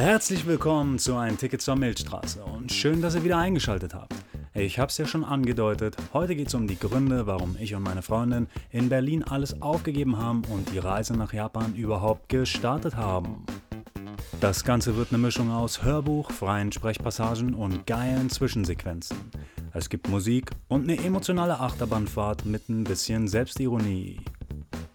Herzlich 0.00 0.46
willkommen 0.46 0.98
zu 0.98 1.14
einem 1.16 1.36
Ticket 1.36 1.60
zur 1.60 1.76
Milchstraße 1.76 2.42
und 2.42 2.72
schön, 2.72 3.02
dass 3.02 3.14
ihr 3.16 3.22
wieder 3.22 3.36
eingeschaltet 3.36 3.92
habt. 3.92 4.14
Ich 4.54 4.78
hab's 4.78 4.96
ja 4.96 5.04
schon 5.04 5.26
angedeutet, 5.26 5.94
heute 6.14 6.34
geht's 6.34 6.54
um 6.54 6.66
die 6.66 6.78
Gründe, 6.78 7.26
warum 7.26 7.54
ich 7.60 7.74
und 7.74 7.82
meine 7.82 8.00
Freundin 8.00 8.46
in 8.70 8.88
Berlin 8.88 9.22
alles 9.22 9.60
aufgegeben 9.60 10.16
haben 10.16 10.42
und 10.46 10.72
die 10.72 10.78
Reise 10.78 11.12
nach 11.12 11.34
Japan 11.34 11.74
überhaupt 11.74 12.30
gestartet 12.30 12.96
haben. 12.96 13.44
Das 14.40 14.64
Ganze 14.64 14.96
wird 14.96 15.08
eine 15.10 15.18
Mischung 15.18 15.50
aus 15.50 15.82
Hörbuch, 15.82 16.30
freien 16.30 16.72
Sprechpassagen 16.72 17.52
und 17.52 17.86
geilen 17.86 18.30
Zwischensequenzen. 18.30 19.18
Es 19.74 19.90
gibt 19.90 20.08
Musik 20.08 20.50
und 20.68 20.84
eine 20.84 20.96
emotionale 21.04 21.60
Achterbahnfahrt 21.60 22.46
mit 22.46 22.70
ein 22.70 22.84
bisschen 22.84 23.28
Selbstironie. 23.28 24.18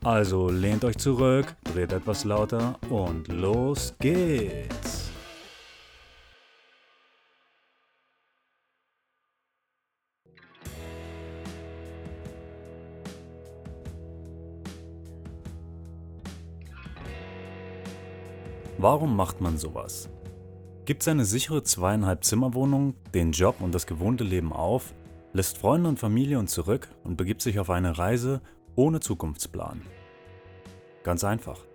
Also 0.06 0.52
lehnt 0.52 0.86
euch 0.86 0.98
zurück, 1.00 1.56
dreht 1.64 1.92
etwas 1.92 2.26
lauter 2.26 2.78
und 2.92 3.28
los 3.28 3.96
geht's. 4.00 5.10
Warum 18.78 19.16
macht 19.16 19.42
man 19.42 19.58
sowas? 19.58 20.08
Gibt 20.86 21.02
seine 21.02 21.26
sichere 21.26 21.64
zweieinhalb 21.64 22.24
Zimmerwohnung, 22.24 22.94
den 23.16 23.32
Job 23.32 23.56
und 23.60 23.74
das 23.74 23.88
gewohnte 23.88 24.24
Leben 24.24 24.54
auf, 24.54 24.94
lässt 25.34 25.58
Freunde 25.58 25.90
und 25.90 25.98
Familie 25.98 26.38
und 26.38 26.52
zurück 26.52 26.90
und 27.04 27.18
begibt 27.18 27.42
sich 27.42 27.60
auf 27.60 27.72
eine 27.72 27.98
Reise 27.98 28.42
ohne 28.76 29.00
Zukunftsplan. 29.00 29.82
Ganz 31.04 31.24
einfach. 31.24 31.66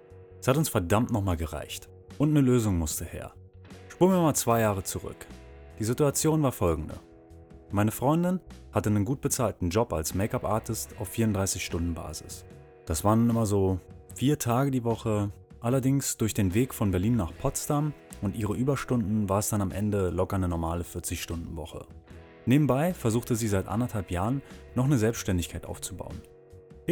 Es 0.40 0.48
hat 0.48 0.56
uns 0.56 0.68
verdammt 0.68 1.10
nochmal 1.10 1.36
gereicht. 1.36 1.88
Und 2.18 2.30
eine 2.30 2.40
Lösung 2.40 2.78
musste 2.78 3.04
her. 3.04 3.32
Spulen 3.88 4.12
wir 4.12 4.22
mal 4.22 4.34
zwei 4.34 4.60
Jahre 4.60 4.82
zurück. 4.82 5.26
Die 5.78 5.84
Situation 5.84 6.42
war 6.42 6.52
folgende. 6.52 6.94
Meine 7.70 7.92
Freundin 7.92 8.40
hatte 8.72 8.90
einen 8.90 9.04
gut 9.04 9.20
bezahlten 9.20 9.70
Job 9.70 9.92
als 9.92 10.14
Make-up-Artist 10.14 10.96
auf 10.98 11.12
34-Stunden-Basis. 11.12 12.44
Das 12.84 13.04
waren 13.04 13.30
immer 13.30 13.46
so 13.46 13.78
vier 14.14 14.38
Tage 14.38 14.70
die 14.70 14.84
Woche, 14.84 15.30
allerdings 15.60 16.16
durch 16.16 16.34
den 16.34 16.54
Weg 16.54 16.74
von 16.74 16.90
Berlin 16.90 17.16
nach 17.16 17.32
Potsdam 17.36 17.94
und 18.22 18.36
ihre 18.36 18.54
Überstunden 18.54 19.28
war 19.28 19.38
es 19.38 19.48
dann 19.48 19.62
am 19.62 19.70
Ende 19.70 20.10
locker 20.10 20.36
eine 20.36 20.48
normale 20.48 20.82
40-Stunden-Woche. 20.82 21.86
Nebenbei 22.46 22.92
versuchte 22.92 23.36
sie 23.36 23.48
seit 23.48 23.68
anderthalb 23.68 24.10
Jahren 24.10 24.42
noch 24.74 24.86
eine 24.86 24.98
Selbstständigkeit 24.98 25.66
aufzubauen. 25.66 26.20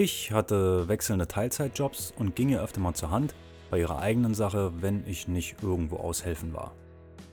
Ich 0.00 0.30
hatte 0.30 0.86
wechselnde 0.86 1.26
Teilzeitjobs 1.26 2.14
und 2.16 2.36
ging 2.36 2.50
ihr 2.50 2.62
öfter 2.62 2.78
mal 2.78 2.94
zur 2.94 3.10
Hand 3.10 3.34
bei 3.68 3.80
ihrer 3.80 3.98
eigenen 3.98 4.32
Sache, 4.32 4.70
wenn 4.80 5.04
ich 5.08 5.26
nicht 5.26 5.56
irgendwo 5.60 5.96
aushelfen 5.96 6.54
war. 6.54 6.70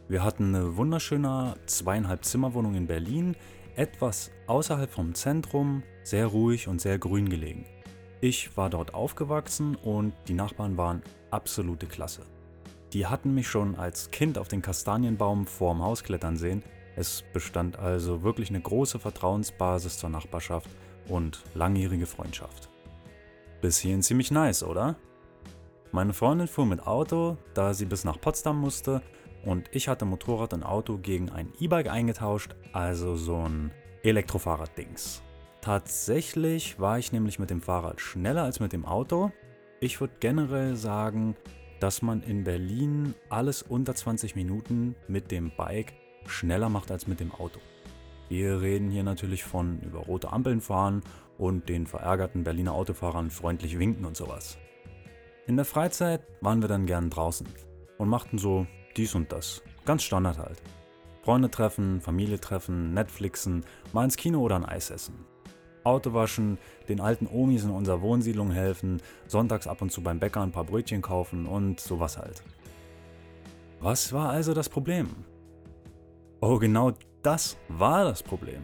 Wir 0.08 0.24
hatten 0.24 0.56
eine 0.56 0.76
wunderschöne 0.76 1.58
zweieinhalb 1.68 2.26
Zimmerwohnung 2.26 2.74
in 2.74 2.88
Berlin, 2.88 3.36
etwas 3.76 4.32
außerhalb 4.48 4.92
vom 4.92 5.14
Zentrum, 5.14 5.84
sehr 6.02 6.26
ruhig 6.26 6.68
und 6.68 6.82
sehr 6.82 6.98
grün 6.98 7.30
gelegen. 7.30 7.68
Ich 8.20 8.58
war 8.58 8.72
dort 8.72 8.96
aufgewachsen 8.96 9.76
und 9.76 10.14
die 10.28 10.34
Nachbarn 10.34 10.76
waren 10.76 11.04
absolute 11.30 11.86
Klasse. 11.86 12.24
Die 12.94 13.06
hatten 13.06 13.36
mich 13.36 13.48
schon 13.48 13.76
als 13.76 14.10
Kind 14.10 14.40
auf 14.40 14.48
den 14.48 14.64
Kastanienbaum 14.64 15.46
vorm 15.46 15.84
Haus 15.84 16.04
klettern 16.04 16.36
sehen. 16.36 16.64
Es 16.96 17.24
bestand 17.32 17.78
also 17.78 18.24
wirklich 18.24 18.50
eine 18.50 18.62
große 18.62 18.98
Vertrauensbasis 18.98 20.00
zur 20.00 20.10
Nachbarschaft 20.10 20.68
und 21.08 21.44
langjährige 21.54 22.06
Freundschaft. 22.06 22.70
Bis 23.62 23.78
hierhin 23.80 24.04
ziemlich 24.04 24.32
nice, 24.32 24.64
oder? 24.64 24.96
Meine 25.92 26.14
Freundin 26.14 26.48
fuhr 26.48 26.66
mit 26.66 26.86
Auto, 26.86 27.38
da 27.54 27.74
sie 27.74 27.86
bis 27.86 28.04
nach 28.04 28.20
Potsdam 28.20 28.60
musste 28.60 29.02
und 29.46 29.70
ich 29.72 29.88
hatte 29.88 30.06
Motorrad 30.06 30.54
und 30.54 30.64
Auto 30.64 30.98
gegen 30.98 31.30
ein 31.30 31.54
E-Bike 31.60 31.90
eingetauscht, 31.90 32.56
also 32.74 33.16
so 33.16 33.38
ein 33.38 33.72
Elektrofahrrad-Dings. 34.04 35.22
Tatsächlich 35.62 36.80
war 36.80 37.00
ich 37.00 37.12
nämlich 37.12 37.40
mit 37.40 37.50
dem 37.50 37.62
Fahrrad 37.62 38.02
schneller 38.02 38.44
als 38.44 38.60
mit 38.60 38.74
dem 38.74 38.86
Auto. 38.86 39.32
Ich 39.80 40.00
würde 40.00 40.14
generell 40.20 40.76
sagen, 40.76 41.36
dass 41.80 42.02
man 42.02 42.22
in 42.24 42.44
Berlin 42.44 43.16
alles 43.30 43.62
unter 43.62 43.96
20 43.96 44.36
Minuten 44.36 44.96
mit 45.08 45.32
dem 45.32 45.52
Bike 45.56 45.94
schneller 46.28 46.70
macht 46.70 46.92
als 46.92 47.08
mit 47.08 47.20
dem 47.20 47.32
Auto. 47.32 47.60
Wir 48.28 48.62
reden 48.62 48.90
hier 48.90 49.04
natürlich 49.04 49.44
von 49.44 49.80
über 49.82 50.00
rote 50.00 50.34
Ampeln 50.34 50.62
fahren 50.62 51.02
und 51.38 51.70
den 51.70 51.86
verärgerten 51.86 52.44
Berliner 52.44 52.74
Autofahrern 52.74 53.30
freundlich 53.30 53.78
winken 53.78 54.06
und 54.06 54.18
sowas. 54.18 54.58
In 55.48 55.58
der 55.58 55.66
Freizeit 55.66 56.22
waren 56.42 56.62
wir 56.62 56.68
dann 56.68 56.88
gern 56.88 57.10
draußen 57.10 57.48
und 57.98 58.10
machten 58.10 58.38
so 58.38 58.66
dies 58.98 59.14
und 59.14 59.32
das. 59.32 59.62
Ganz 59.86 60.04
Standard 60.04 60.40
halt. 60.40 60.62
Freunde 61.22 61.52
treffen, 61.52 62.02
Familie 62.02 62.40
treffen, 62.40 62.94
Netflixen, 62.94 63.64
mal 63.94 64.06
ins 64.06 64.18
Kino 64.18 64.40
oder 64.40 64.56
ein 64.56 64.66
Eis 64.66 64.90
essen. 64.90 65.26
Auto 65.84 66.14
waschen, 66.14 66.58
den 66.90 67.00
alten 67.00 67.28
Omis 67.28 67.64
in 67.64 67.70
unserer 67.70 68.02
Wohnsiedlung 68.02 68.52
helfen, 68.52 69.02
sonntags 69.28 69.68
ab 69.68 69.84
und 69.84 69.92
zu 69.92 70.02
beim 70.02 70.20
Bäcker 70.20 70.42
ein 70.42 70.52
paar 70.52 70.64
Brötchen 70.64 71.04
kaufen 71.04 71.46
und 71.46 71.80
sowas 71.80 72.18
halt. 72.18 72.42
Was 73.80 74.12
war 74.14 74.30
also 74.30 74.56
das 74.56 74.68
Problem? 74.68 75.10
Oh, 76.42 76.58
genau 76.58 76.94
das 77.26 77.58
war 77.70 78.04
das 78.04 78.22
Problem. 78.22 78.62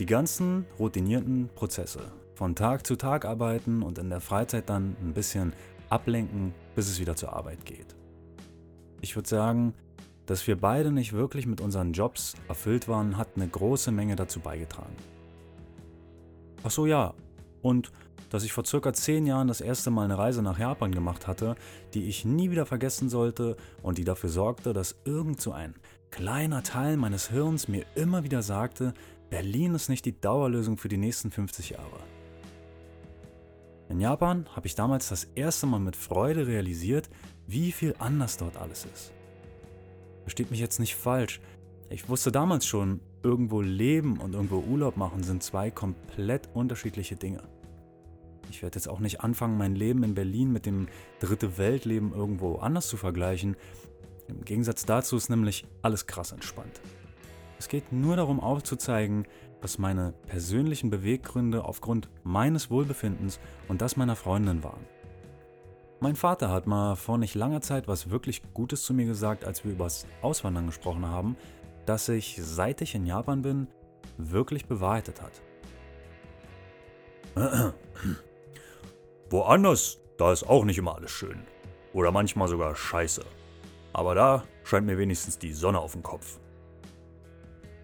Die 0.00 0.06
ganzen 0.06 0.66
routinierten 0.80 1.48
Prozesse. 1.54 2.10
Von 2.34 2.56
Tag 2.56 2.84
zu 2.84 2.96
Tag 2.96 3.24
arbeiten 3.24 3.82
und 3.82 3.98
in 3.98 4.10
der 4.10 4.20
Freizeit 4.20 4.68
dann 4.68 4.96
ein 5.00 5.12
bisschen 5.12 5.52
ablenken, 5.88 6.54
bis 6.74 6.88
es 6.88 6.98
wieder 6.98 7.14
zur 7.14 7.32
Arbeit 7.34 7.64
geht. 7.64 7.94
Ich 9.00 9.14
würde 9.14 9.28
sagen, 9.28 9.74
dass 10.26 10.46
wir 10.48 10.60
beide 10.60 10.90
nicht 10.90 11.12
wirklich 11.12 11.46
mit 11.46 11.60
unseren 11.60 11.92
Jobs 11.92 12.34
erfüllt 12.48 12.88
waren, 12.88 13.16
hat 13.16 13.28
eine 13.36 13.46
große 13.46 13.92
Menge 13.92 14.16
dazu 14.16 14.40
beigetragen. 14.40 14.96
Ach 16.64 16.72
so 16.72 16.84
ja, 16.84 17.14
und 17.62 17.92
dass 18.30 18.42
ich 18.42 18.52
vor 18.52 18.64
circa 18.64 18.92
zehn 18.92 19.24
Jahren 19.24 19.48
das 19.48 19.60
erste 19.60 19.90
Mal 19.90 20.04
eine 20.04 20.18
Reise 20.18 20.42
nach 20.42 20.58
Japan 20.58 20.92
gemacht 20.92 21.26
hatte, 21.26 21.54
die 21.94 22.08
ich 22.08 22.24
nie 22.24 22.50
wieder 22.50 22.66
vergessen 22.66 23.08
sollte 23.08 23.56
und 23.82 23.98
die 23.98 24.04
dafür 24.04 24.30
sorgte, 24.30 24.72
dass 24.72 24.96
irgend 25.04 25.40
so 25.40 25.52
ein 25.52 25.74
kleiner 26.10 26.62
Teil 26.62 26.96
meines 26.96 27.30
Hirns 27.30 27.68
mir 27.68 27.84
immer 27.94 28.24
wieder 28.24 28.42
sagte, 28.42 28.94
Berlin 29.30 29.74
ist 29.74 29.88
nicht 29.88 30.04
die 30.04 30.20
Dauerlösung 30.20 30.78
für 30.78 30.88
die 30.88 30.96
nächsten 30.96 31.30
50 31.30 31.70
Jahre. 31.70 32.00
In 33.88 34.00
Japan 34.00 34.46
habe 34.54 34.66
ich 34.66 34.74
damals 34.74 35.08
das 35.08 35.24
erste 35.34 35.66
Mal 35.66 35.80
mit 35.80 35.96
Freude 35.96 36.46
realisiert, 36.46 37.08
wie 37.46 37.72
viel 37.72 37.94
anders 37.98 38.36
dort 38.36 38.56
alles 38.56 38.86
ist. 38.92 39.12
Versteht 40.22 40.50
mich 40.50 40.60
jetzt 40.60 40.78
nicht 40.78 40.94
falsch. 40.94 41.40
Ich 41.88 42.08
wusste 42.08 42.30
damals 42.30 42.66
schon, 42.66 43.00
irgendwo 43.22 43.62
leben 43.62 44.18
und 44.18 44.34
irgendwo 44.34 44.58
Urlaub 44.58 44.96
machen 44.96 45.22
sind 45.22 45.42
zwei 45.42 45.70
komplett 45.70 46.48
unterschiedliche 46.54 47.16
Dinge. 47.16 47.42
Ich 48.50 48.62
werde 48.62 48.76
jetzt 48.76 48.88
auch 48.88 49.00
nicht 49.00 49.20
anfangen, 49.20 49.58
mein 49.58 49.74
Leben 49.74 50.02
in 50.02 50.14
Berlin 50.14 50.52
mit 50.52 50.66
dem 50.66 50.88
dritte 51.20 51.58
Weltleben 51.58 52.12
irgendwo 52.12 52.56
anders 52.56 52.88
zu 52.88 52.96
vergleichen, 52.96 53.56
im 54.28 54.44
Gegensatz 54.44 54.84
dazu 54.84 55.16
ist 55.16 55.28
nämlich 55.28 55.66
alles 55.82 56.06
krass 56.06 56.32
entspannt. 56.32 56.80
Es 57.58 57.68
geht 57.68 57.92
nur 57.92 58.16
darum 58.16 58.40
aufzuzeigen, 58.40 59.26
was 59.60 59.78
meine 59.78 60.12
persönlichen 60.26 60.90
Beweggründe 60.90 61.64
aufgrund 61.64 62.08
meines 62.22 62.70
Wohlbefindens 62.70 63.40
und 63.66 63.80
das 63.80 63.96
meiner 63.96 64.14
Freundin 64.14 64.62
waren. 64.62 64.86
Mein 66.00 66.14
Vater 66.14 66.50
hat 66.50 66.68
mal 66.68 66.94
vor 66.94 67.18
nicht 67.18 67.34
langer 67.34 67.60
Zeit 67.60 67.88
was 67.88 68.10
wirklich 68.10 68.42
Gutes 68.54 68.84
zu 68.84 68.94
mir 68.94 69.06
gesagt, 69.06 69.44
als 69.44 69.64
wir 69.64 69.72
übers 69.72 70.06
Auswandern 70.22 70.66
gesprochen 70.66 71.06
haben, 71.06 71.36
das 71.86 72.06
sich, 72.06 72.38
seit 72.40 72.80
ich 72.82 72.94
in 72.94 73.04
Japan 73.04 73.42
bin, 73.42 73.66
wirklich 74.16 74.66
bewahrheitet 74.66 75.20
hat. 75.20 75.32
Woanders, 79.30 79.98
da 80.18 80.32
ist 80.32 80.48
auch 80.48 80.64
nicht 80.64 80.78
immer 80.78 80.94
alles 80.94 81.10
schön. 81.10 81.42
Oder 81.92 82.12
manchmal 82.12 82.46
sogar 82.48 82.76
scheiße. 82.76 83.24
Aber 83.98 84.14
da 84.14 84.44
scheint 84.62 84.86
mir 84.86 84.96
wenigstens 84.96 85.40
die 85.40 85.52
Sonne 85.52 85.80
auf 85.80 85.90
dem 85.90 86.04
Kopf. 86.04 86.38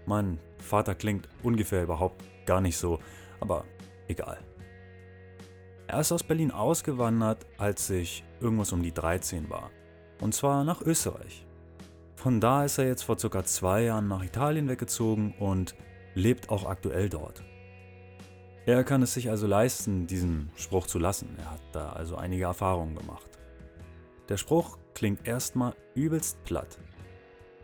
Mein 0.07 0.39
Vater 0.59 0.95
klingt 0.95 1.29
ungefähr 1.43 1.83
überhaupt 1.83 2.23
gar 2.47 2.61
nicht 2.61 2.77
so, 2.77 3.01
aber 3.41 3.65
egal. 4.07 4.39
Er 5.89 5.99
ist 5.99 6.13
aus 6.13 6.23
Berlin 6.23 6.53
ausgewandert, 6.53 7.45
als 7.59 7.91
ich 7.91 8.23
irgendwas 8.41 8.71
um 8.73 8.81
die 8.81 8.95
13 8.95 9.51
war. 9.51 9.73
Und 10.21 10.35
zwar 10.35 10.63
nach 10.63 10.83
Österreich. 10.83 11.45
Von 12.15 12.41
da 12.41 12.65
ist 12.65 12.79
er 12.79 12.87
jetzt 12.87 13.03
vor 13.03 13.19
circa 13.19 13.43
zwei 13.43 13.83
Jahren 13.83 14.07
nach 14.07 14.23
Italien 14.23 14.69
weggezogen 14.69 15.35
und 15.41 15.75
lebt 16.15 16.49
auch 16.49 16.65
aktuell 16.65 17.09
dort. 17.09 17.43
Er 18.67 18.85
kann 18.85 19.03
es 19.03 19.15
sich 19.15 19.31
also 19.31 19.49
leisten, 19.49 20.07
diesen 20.07 20.53
Spruch 20.55 20.87
zu 20.87 21.01
lassen. 21.01 21.35
Er 21.39 21.51
hat 21.51 21.63
da 21.73 21.89
also 21.89 22.15
einige 22.15 22.45
Erfahrungen 22.45 22.95
gemacht. 22.95 23.34
Der 24.29 24.37
Spruch 24.37 24.79
klingt 24.95 25.27
erstmal 25.27 25.75
übelst 25.95 26.43
platt. 26.45 26.79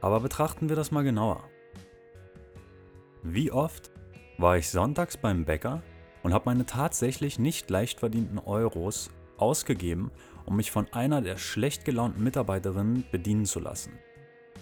Aber 0.01 0.21
betrachten 0.21 0.69
wir 0.69 0.77
das 0.77 0.91
mal 0.91 1.05
genauer. 1.05 1.43
Wie 3.23 3.51
oft 3.51 3.91
war 4.39 4.57
ich 4.57 4.71
sonntags 4.71 5.17
beim 5.17 5.45
Bäcker 5.45 5.83
und 6.23 6.33
habe 6.33 6.47
meine 6.47 6.67
tatsächlich 6.67 7.39
nicht 7.39 7.71
leicht 7.71 8.01
verdienten 8.01 8.39
Euros 8.39 9.11
ausgegeben, 9.37 10.11
um 10.47 10.57
mich 10.57 10.71
von 10.71 10.87
einer 10.93 11.23
der 11.23 11.37
schlecht 11.37 11.85
gelaunten 11.85 12.23
Mitarbeiterinnen 12.25 13.05
bedienen 13.11 13.47
zu 13.47 13.61
lassen, 13.61 13.93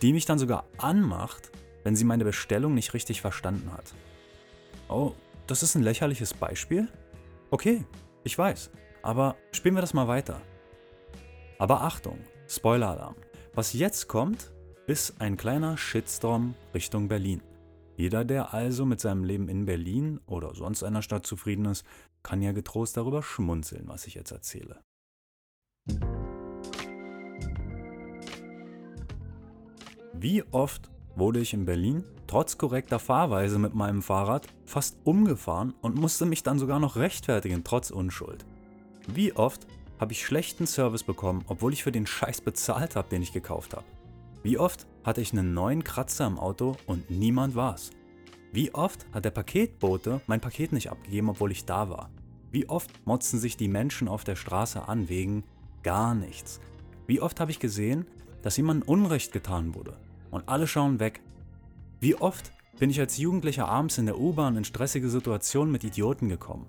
die 0.02 0.12
mich 0.12 0.24
dann 0.24 0.38
sogar 0.38 0.64
anmacht, 0.78 1.50
wenn 1.84 1.96
sie 1.96 2.04
meine 2.04 2.24
Bestellung 2.24 2.74
nicht 2.74 2.94
richtig 2.94 3.20
verstanden 3.20 3.72
hat. 3.72 3.94
Oh, 4.88 5.12
das 5.46 5.62
ist 5.62 5.74
ein 5.74 5.82
lächerliches 5.82 6.34
Beispiel? 6.34 6.88
Okay, 7.50 7.84
ich 8.24 8.36
weiß, 8.36 8.70
aber 9.02 9.36
spielen 9.52 9.74
wir 9.74 9.80
das 9.80 9.94
mal 9.94 10.08
weiter. 10.08 10.40
Aber 11.58 11.82
Achtung, 11.82 12.18
Spoiler-Alarm. 12.46 13.16
Was 13.52 13.72
jetzt 13.72 14.06
kommt, 14.06 14.52
ist 14.86 15.20
ein 15.20 15.36
kleiner 15.36 15.76
Shitstorm 15.76 16.54
Richtung 16.72 17.08
Berlin. 17.08 17.42
Jeder, 17.96 18.24
der 18.24 18.54
also 18.54 18.86
mit 18.86 19.00
seinem 19.00 19.24
Leben 19.24 19.48
in 19.48 19.66
Berlin 19.66 20.20
oder 20.26 20.54
sonst 20.54 20.84
einer 20.84 21.02
Stadt 21.02 21.26
zufrieden 21.26 21.64
ist, 21.64 21.84
kann 22.22 22.42
ja 22.42 22.52
getrost 22.52 22.96
darüber 22.96 23.24
schmunzeln, 23.24 23.88
was 23.88 24.06
ich 24.06 24.14
jetzt 24.14 24.30
erzähle. 24.30 24.78
Wie 30.14 30.44
oft 30.52 30.90
wurde 31.16 31.40
ich 31.40 31.54
in 31.54 31.64
Berlin 31.64 32.04
trotz 32.28 32.56
korrekter 32.56 33.00
Fahrweise 33.00 33.58
mit 33.58 33.74
meinem 33.74 34.02
Fahrrad 34.02 34.46
fast 34.64 34.96
umgefahren 35.02 35.74
und 35.80 35.96
musste 35.96 36.24
mich 36.24 36.44
dann 36.44 36.60
sogar 36.60 36.78
noch 36.78 36.94
rechtfertigen, 36.94 37.64
trotz 37.64 37.90
Unschuld. 37.90 38.44
Wie 39.08 39.32
oft 39.32 39.66
habe 39.98 40.12
ich 40.12 40.24
schlechten 40.24 40.66
Service 40.66 41.02
bekommen, 41.02 41.44
obwohl 41.48 41.72
ich 41.72 41.82
für 41.82 41.92
den 41.92 42.06
Scheiß 42.06 42.40
bezahlt 42.40 42.96
habe, 42.96 43.08
den 43.08 43.22
ich 43.22 43.32
gekauft 43.32 43.74
habe. 43.74 43.84
Wie 44.42 44.58
oft 44.58 44.86
hatte 45.04 45.20
ich 45.20 45.32
einen 45.32 45.54
neuen 45.54 45.84
Kratzer 45.84 46.26
im 46.26 46.38
Auto 46.38 46.76
und 46.86 47.10
niemand 47.10 47.54
war's. 47.54 47.90
Wie 48.52 48.72
oft 48.74 49.06
hat 49.12 49.24
der 49.24 49.30
Paketbote 49.30 50.20
mein 50.26 50.40
Paket 50.40 50.72
nicht 50.72 50.90
abgegeben, 50.90 51.28
obwohl 51.28 51.52
ich 51.52 51.64
da 51.64 51.90
war. 51.90 52.10
Wie 52.50 52.68
oft 52.68 52.90
motzen 53.06 53.38
sich 53.38 53.56
die 53.56 53.68
Menschen 53.68 54.08
auf 54.08 54.24
der 54.24 54.36
Straße 54.36 54.88
an 54.88 55.08
wegen 55.08 55.44
gar 55.82 56.14
nichts. 56.14 56.60
Wie 57.06 57.20
oft 57.20 57.40
habe 57.40 57.50
ich 57.50 57.58
gesehen, 57.58 58.06
dass 58.42 58.56
jemandem 58.56 58.88
Unrecht 58.88 59.32
getan 59.32 59.74
wurde 59.74 59.96
und 60.30 60.48
alle 60.48 60.66
schauen 60.66 61.00
weg. 61.00 61.20
Wie 62.00 62.14
oft 62.14 62.52
bin 62.78 62.90
ich 62.90 63.00
als 63.00 63.18
Jugendlicher 63.18 63.68
abends 63.68 63.98
in 63.98 64.06
der 64.06 64.18
U-Bahn 64.18 64.56
in 64.56 64.64
stressige 64.64 65.08
Situationen 65.08 65.72
mit 65.72 65.84
Idioten 65.84 66.28
gekommen. 66.28 66.66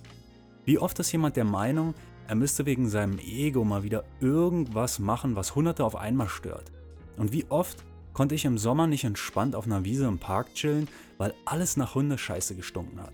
Wie 0.66 0.80
oft 0.80 1.00
ist 1.00 1.12
jemand 1.12 1.36
der 1.36 1.46
Meinung, 1.46 1.94
er 2.30 2.36
müsste 2.36 2.68
wegen 2.68 2.88
seinem 2.88 3.18
Ego 3.18 3.64
mal 3.64 3.82
wieder 3.82 4.04
irgendwas 4.20 5.00
machen, 5.00 5.36
was 5.36 5.56
Hunderte 5.56 5.84
auf 5.84 5.96
einmal 5.96 6.30
stört. 6.30 6.72
Und 7.18 7.32
wie 7.32 7.48
oft 7.50 7.84
konnte 8.14 8.36
ich 8.36 8.46
im 8.46 8.60
Sommer 8.60 8.86
nicht 8.86 9.04
entspannt 9.04 9.56
auf 9.56 9.66
einer 9.66 9.84
Wiese 9.84 10.06
im 10.06 10.20
Park 10.20 10.54
chillen, 10.54 10.88
weil 11.18 11.34
alles 11.46 11.76
nach 11.76 11.96
Hundescheiße 11.96 12.54
gestunken 12.54 13.02
hat. 13.02 13.14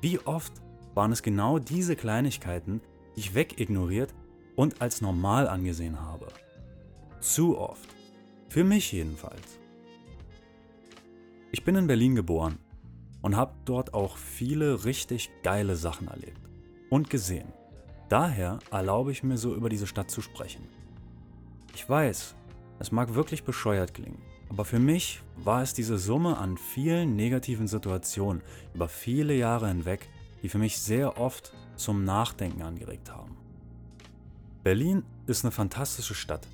Wie 0.00 0.20
oft 0.20 0.52
waren 0.94 1.10
es 1.10 1.24
genau 1.24 1.58
diese 1.58 1.96
Kleinigkeiten, 1.96 2.80
die 3.16 3.20
ich 3.20 3.34
wegignoriert 3.34 4.14
und 4.54 4.80
als 4.80 5.00
normal 5.00 5.48
angesehen 5.48 6.00
habe. 6.00 6.28
Zu 7.18 7.58
oft. 7.58 7.88
Für 8.50 8.62
mich 8.62 8.92
jedenfalls. 8.92 9.58
Ich 11.50 11.64
bin 11.64 11.74
in 11.74 11.88
Berlin 11.88 12.14
geboren 12.14 12.60
und 13.20 13.34
habe 13.34 13.54
dort 13.64 13.94
auch 13.94 14.16
viele 14.16 14.84
richtig 14.84 15.30
geile 15.42 15.74
Sachen 15.74 16.06
erlebt 16.06 16.48
und 16.88 17.10
gesehen. 17.10 17.52
Daher 18.14 18.60
erlaube 18.70 19.10
ich 19.10 19.24
mir 19.24 19.36
so 19.36 19.56
über 19.56 19.68
diese 19.68 19.88
Stadt 19.88 20.08
zu 20.08 20.22
sprechen. 20.22 20.68
Ich 21.74 21.88
weiß, 21.90 22.36
es 22.78 22.92
mag 22.92 23.14
wirklich 23.14 23.42
bescheuert 23.42 23.92
klingen, 23.92 24.22
aber 24.48 24.64
für 24.64 24.78
mich 24.78 25.20
war 25.38 25.62
es 25.62 25.74
diese 25.74 25.98
Summe 25.98 26.38
an 26.38 26.56
vielen 26.56 27.16
negativen 27.16 27.66
Situationen 27.66 28.40
über 28.72 28.86
viele 28.86 29.34
Jahre 29.34 29.66
hinweg, 29.66 30.08
die 30.44 30.48
für 30.48 30.58
mich 30.58 30.78
sehr 30.78 31.18
oft 31.18 31.54
zum 31.74 32.04
Nachdenken 32.04 32.62
angeregt 32.62 33.10
haben. 33.10 33.36
Berlin 34.62 35.02
ist 35.26 35.44
eine 35.44 35.50
fantastische 35.50 36.14
Stadt 36.14 36.46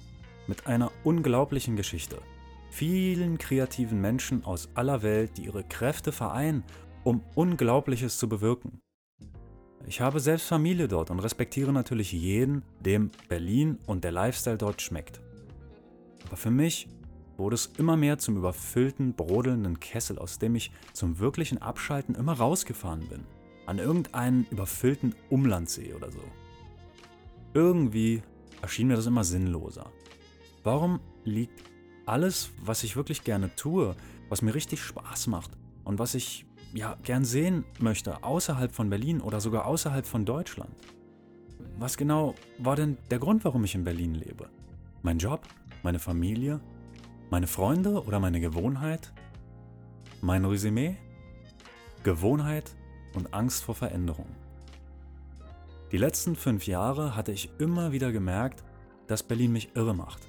mit 0.47 0.67
einer 0.67 0.91
unglaublichen 1.05 1.77
Geschichte, 1.77 2.23
vielen 2.71 3.37
kreativen 3.37 4.01
Menschen 4.01 4.47
aus 4.47 4.71
aller 4.73 5.03
Welt, 5.03 5.37
die 5.37 5.45
ihre 5.45 5.65
Kräfte 5.65 6.11
vereinen, 6.11 6.65
um 7.05 7.21
Unglaubliches 7.35 8.17
zu 8.17 8.31
bewirken. 8.31 8.81
Ich 9.87 10.01
habe 10.01 10.21
selbst 10.21 10.47
Familie 10.47 10.89
dort 10.89 11.11
und 11.11 11.21
respektiere 11.21 11.73
natürlich 11.73 12.13
jeden, 12.13 12.63
dem 12.81 13.11
Berlin 13.29 13.79
und 13.87 14.05
der 14.05 14.13
Lifestyle 14.13 14.59
dort 14.59 14.83
schmeckt. 14.83 15.21
Aber 16.27 16.37
für 16.37 16.51
mich 16.51 16.89
wurde 17.37 17.55
es 17.55 17.67
immer 17.79 17.97
mehr 17.97 18.19
zum 18.19 18.37
überfüllten, 18.37 19.15
brodelnden 19.15 19.81
Kessel, 19.81 20.19
aus 20.19 20.39
dem 20.39 20.55
ich 20.55 20.71
zum 20.93 21.19
wirklichen 21.19 21.59
Abschalten 21.59 22.15
immer 22.15 22.35
rausgefahren 22.35 23.09
bin 23.09 23.25
an 23.71 23.79
irgendeinen 23.79 24.47
überfüllten 24.51 25.15
Umlandsee 25.29 25.95
oder 25.95 26.11
so. 26.11 26.23
Irgendwie 27.55 28.21
erschien 28.63 28.89
mir 28.89 28.97
das 28.97 29.07
immer 29.07 29.23
sinnloser. 29.23 29.93
Warum 30.65 30.99
liegt 31.25 31.63
alles, 32.05 32.51
was 32.61 32.83
ich 32.83 32.97
wirklich 32.97 33.23
gerne 33.23 33.55
tue, 33.55 33.95
was 34.29 34.43
mir 34.43 34.57
richtig 34.57 34.83
Spaß 34.83 35.29
macht 35.29 35.53
und 35.85 36.01
was 36.01 36.17
ich 36.17 36.47
ja 36.73 36.97
gern 37.03 37.25
sehen 37.25 37.65
möchte, 37.79 38.23
außerhalb 38.23 38.73
von 38.73 38.91
Berlin 38.91 39.21
oder 39.21 39.41
sogar 39.41 39.67
außerhalb 39.67 40.07
von 40.07 40.25
Deutschland? 40.25 40.75
Was 41.79 41.97
genau 41.97 42.35
war 42.59 42.77
denn 42.77 42.99
der 43.11 43.19
Grund, 43.19 43.45
warum 43.45 43.65
ich 43.65 43.75
in 43.75 43.85
Berlin 43.85 44.15
lebe? 44.15 44.49
Mein 45.03 45.19
Job? 45.19 45.47
Meine 45.83 45.99
Familie? 45.99 46.61
Meine 47.31 47.47
Freunde 47.47 48.05
oder 48.05 48.21
meine 48.21 48.41
Gewohnheit? 48.41 49.13
Mein 50.21 50.45
Resümee? 50.45 50.97
Gewohnheit 52.03 52.75
und 53.15 53.33
Angst 53.35 53.65
vor 53.65 53.75
Veränderung. 53.75 54.27
Die 55.93 55.97
letzten 55.97 56.37
fünf 56.37 56.67
Jahre 56.67 57.17
hatte 57.17 57.33
ich 57.33 57.51
immer 57.59 57.93
wieder 57.93 58.13
gemerkt, 58.13 58.63
dass 59.07 59.23
Berlin 59.23 59.53
mich 59.53 59.75
irre 59.75 59.95
macht. 59.95 60.29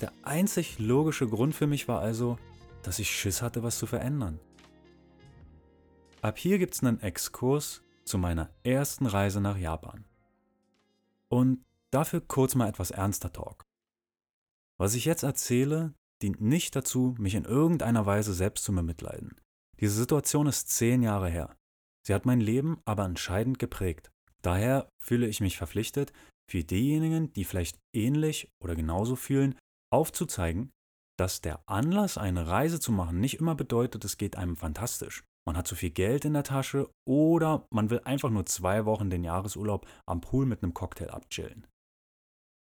Der 0.00 0.12
einzig 0.22 0.78
logische 0.78 1.28
Grund 1.28 1.54
für 1.54 1.66
mich 1.66 1.88
war 1.88 2.00
also, 2.00 2.38
dass 2.82 2.98
ich 2.98 3.10
Schiss 3.10 3.42
hatte, 3.42 3.62
was 3.62 3.78
zu 3.78 3.86
verändern. 3.86 4.40
Ab 6.24 6.38
hier 6.38 6.58
gibt 6.58 6.72
es 6.72 6.82
einen 6.82 7.02
Exkurs 7.02 7.82
zu 8.06 8.16
meiner 8.16 8.48
ersten 8.62 9.04
Reise 9.04 9.42
nach 9.42 9.58
Japan. 9.58 10.06
Und 11.28 11.62
dafür 11.90 12.22
kurz 12.22 12.54
mal 12.54 12.66
etwas 12.66 12.90
ernster 12.90 13.30
Talk. 13.30 13.66
Was 14.78 14.94
ich 14.94 15.04
jetzt 15.04 15.22
erzähle, 15.22 15.92
dient 16.22 16.40
nicht 16.40 16.74
dazu, 16.74 17.14
mich 17.18 17.34
in 17.34 17.44
irgendeiner 17.44 18.06
Weise 18.06 18.32
selbst 18.32 18.64
zu 18.64 18.74
bemitleiden. 18.74 19.38
Diese 19.80 19.92
Situation 19.92 20.46
ist 20.46 20.70
zehn 20.70 21.02
Jahre 21.02 21.28
her. 21.28 21.58
Sie 22.06 22.14
hat 22.14 22.24
mein 22.24 22.40
Leben 22.40 22.80
aber 22.86 23.04
entscheidend 23.04 23.58
geprägt. 23.58 24.10
Daher 24.40 24.88
fühle 24.98 25.26
ich 25.26 25.42
mich 25.42 25.58
verpflichtet, 25.58 26.14
für 26.50 26.64
diejenigen, 26.64 27.34
die 27.34 27.44
vielleicht 27.44 27.78
ähnlich 27.92 28.50
oder 28.62 28.74
genauso 28.74 29.14
fühlen, 29.14 29.58
aufzuzeigen, 29.92 30.70
dass 31.18 31.42
der 31.42 31.68
Anlass, 31.68 32.16
eine 32.16 32.46
Reise 32.46 32.80
zu 32.80 32.92
machen, 32.92 33.20
nicht 33.20 33.40
immer 33.40 33.54
bedeutet, 33.54 34.06
es 34.06 34.16
geht 34.16 34.36
einem 34.36 34.56
fantastisch. 34.56 35.22
Man 35.46 35.56
hat 35.56 35.66
zu 35.68 35.74
viel 35.74 35.90
Geld 35.90 36.24
in 36.24 36.32
der 36.32 36.42
Tasche 36.42 36.90
oder 37.06 37.66
man 37.70 37.90
will 37.90 38.00
einfach 38.04 38.30
nur 38.30 38.46
zwei 38.46 38.86
Wochen 38.86 39.10
den 39.10 39.24
Jahresurlaub 39.24 39.86
am 40.06 40.20
Pool 40.20 40.46
mit 40.46 40.62
einem 40.62 40.72
Cocktail 40.72 41.10
abchillen. 41.10 41.66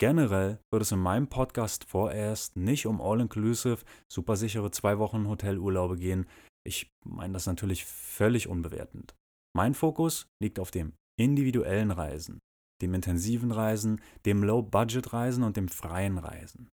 Generell 0.00 0.60
wird 0.70 0.82
es 0.82 0.92
in 0.92 1.00
meinem 1.00 1.28
Podcast 1.28 1.84
vorerst 1.84 2.56
nicht 2.56 2.86
um 2.86 3.00
All-Inclusive, 3.00 3.84
supersichere 4.12 4.70
zwei 4.70 4.98
Wochen 4.98 5.26
Hotelurlaube 5.26 5.96
gehen. 5.96 6.26
Ich 6.64 6.92
meine 7.04 7.32
das 7.32 7.46
natürlich 7.46 7.84
völlig 7.84 8.46
unbewertend. 8.48 9.16
Mein 9.56 9.74
Fokus 9.74 10.28
liegt 10.40 10.60
auf 10.60 10.70
dem 10.70 10.92
individuellen 11.18 11.90
Reisen, 11.90 12.38
dem 12.80 12.94
intensiven 12.94 13.50
Reisen, 13.50 14.00
dem 14.24 14.44
Low-Budget-Reisen 14.44 15.42
und 15.42 15.56
dem 15.56 15.68
freien 15.68 16.18
Reisen. 16.18 16.68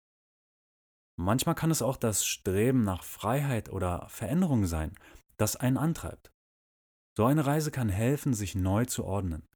Manchmal 1.20 1.54
kann 1.54 1.70
es 1.70 1.82
auch 1.82 1.98
das 1.98 2.24
Streben 2.24 2.84
nach 2.84 3.02
Freiheit 3.02 3.68
oder 3.68 4.08
Veränderung 4.08 4.64
sein, 4.64 4.94
das 5.40 5.56
einen 5.56 5.76
antreibt. 5.76 6.30
So 7.16 7.24
eine 7.24 7.46
Reise 7.46 7.70
kann 7.70 7.88
helfen, 7.88 8.34
sich 8.34 8.54
neu 8.54 8.84
zu 8.84 9.04
ordnen. 9.04 9.48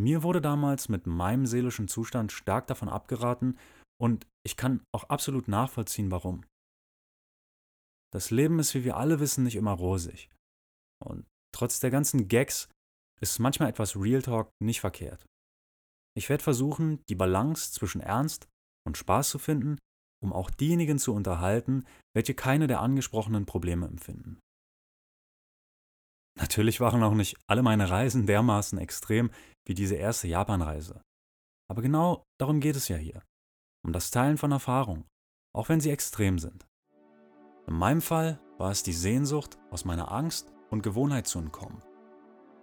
Mir 0.00 0.22
wurde 0.22 0.40
damals 0.40 0.88
mit 0.88 1.06
meinem 1.06 1.46
seelischen 1.46 1.88
Zustand 1.88 2.32
stark 2.32 2.66
davon 2.66 2.88
abgeraten 2.88 3.58
und 4.00 4.26
ich 4.44 4.56
kann 4.56 4.82
auch 4.92 5.04
absolut 5.04 5.48
nachvollziehen, 5.48 6.10
warum. 6.10 6.44
Das 8.12 8.30
Leben 8.30 8.58
ist, 8.58 8.74
wie 8.74 8.84
wir 8.84 8.96
alle 8.96 9.20
wissen, 9.20 9.44
nicht 9.44 9.56
immer 9.56 9.72
rosig. 9.72 10.30
Und 11.02 11.26
Trotz 11.54 11.80
der 11.80 11.90
ganzen 11.90 12.28
Gags 12.28 12.68
ist 13.20 13.38
manchmal 13.38 13.68
etwas 13.68 13.96
Real 13.96 14.22
Talk 14.22 14.50
nicht 14.60 14.80
verkehrt. 14.80 15.26
Ich 16.16 16.28
werde 16.28 16.42
versuchen, 16.42 17.02
die 17.08 17.14
Balance 17.14 17.72
zwischen 17.72 18.00
Ernst 18.00 18.48
und 18.86 18.98
Spaß 18.98 19.30
zu 19.30 19.38
finden, 19.38 19.78
um 20.22 20.32
auch 20.32 20.50
diejenigen 20.50 20.98
zu 20.98 21.14
unterhalten, 21.14 21.84
welche 22.14 22.34
keine 22.34 22.66
der 22.66 22.80
angesprochenen 22.80 23.46
Probleme 23.46 23.86
empfinden. 23.86 24.40
Natürlich 26.42 26.80
waren 26.80 27.04
auch 27.04 27.14
nicht 27.14 27.36
alle 27.46 27.62
meine 27.62 27.88
Reisen 27.88 28.26
dermaßen 28.26 28.76
extrem 28.76 29.30
wie 29.64 29.74
diese 29.74 29.94
erste 29.94 30.26
Japanreise. 30.26 31.00
Aber 31.70 31.82
genau 31.82 32.24
darum 32.36 32.58
geht 32.58 32.74
es 32.74 32.88
ja 32.88 32.96
hier. 32.96 33.22
Um 33.84 33.92
das 33.92 34.10
Teilen 34.10 34.36
von 34.38 34.50
Erfahrungen, 34.50 35.04
auch 35.54 35.68
wenn 35.68 35.80
sie 35.80 35.90
extrem 35.90 36.40
sind. 36.40 36.66
In 37.68 37.74
meinem 37.74 38.02
Fall 38.02 38.40
war 38.58 38.72
es 38.72 38.82
die 38.82 38.92
Sehnsucht, 38.92 39.56
aus 39.70 39.84
meiner 39.84 40.10
Angst 40.10 40.52
und 40.68 40.82
Gewohnheit 40.82 41.28
zu 41.28 41.38
entkommen. 41.38 41.80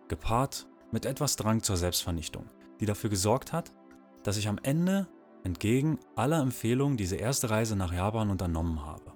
Gepaart 0.09 0.67
mit 0.91 1.05
etwas 1.05 1.37
Drang 1.37 1.63
zur 1.63 1.77
Selbstvernichtung, 1.77 2.49
die 2.81 2.85
dafür 2.85 3.09
gesorgt 3.09 3.53
hat, 3.53 3.71
dass 4.23 4.35
ich 4.35 4.49
am 4.49 4.59
Ende 4.61 5.07
entgegen 5.45 5.99
aller 6.17 6.41
Empfehlungen 6.41 6.97
diese 6.97 7.15
erste 7.15 7.49
Reise 7.49 7.77
nach 7.77 7.93
Japan 7.93 8.29
unternommen 8.29 8.85
habe. 8.85 9.13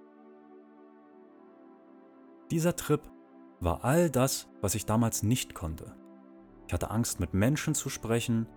Dieser 2.50 2.77
Trip 2.77 3.01
war 3.63 3.84
all 3.84 4.10
das, 4.10 4.50
was 4.62 4.75
ich 4.75 4.86
damals 4.86 5.24
nicht 5.24 5.53
konnte. 5.53 5.96
Ich 6.67 6.74
hatte 6.74 6.91
Angst, 6.91 7.20
mit 7.20 7.34
Menschen 7.34 7.75
zu 7.75 7.89
sprechen, 7.89 8.48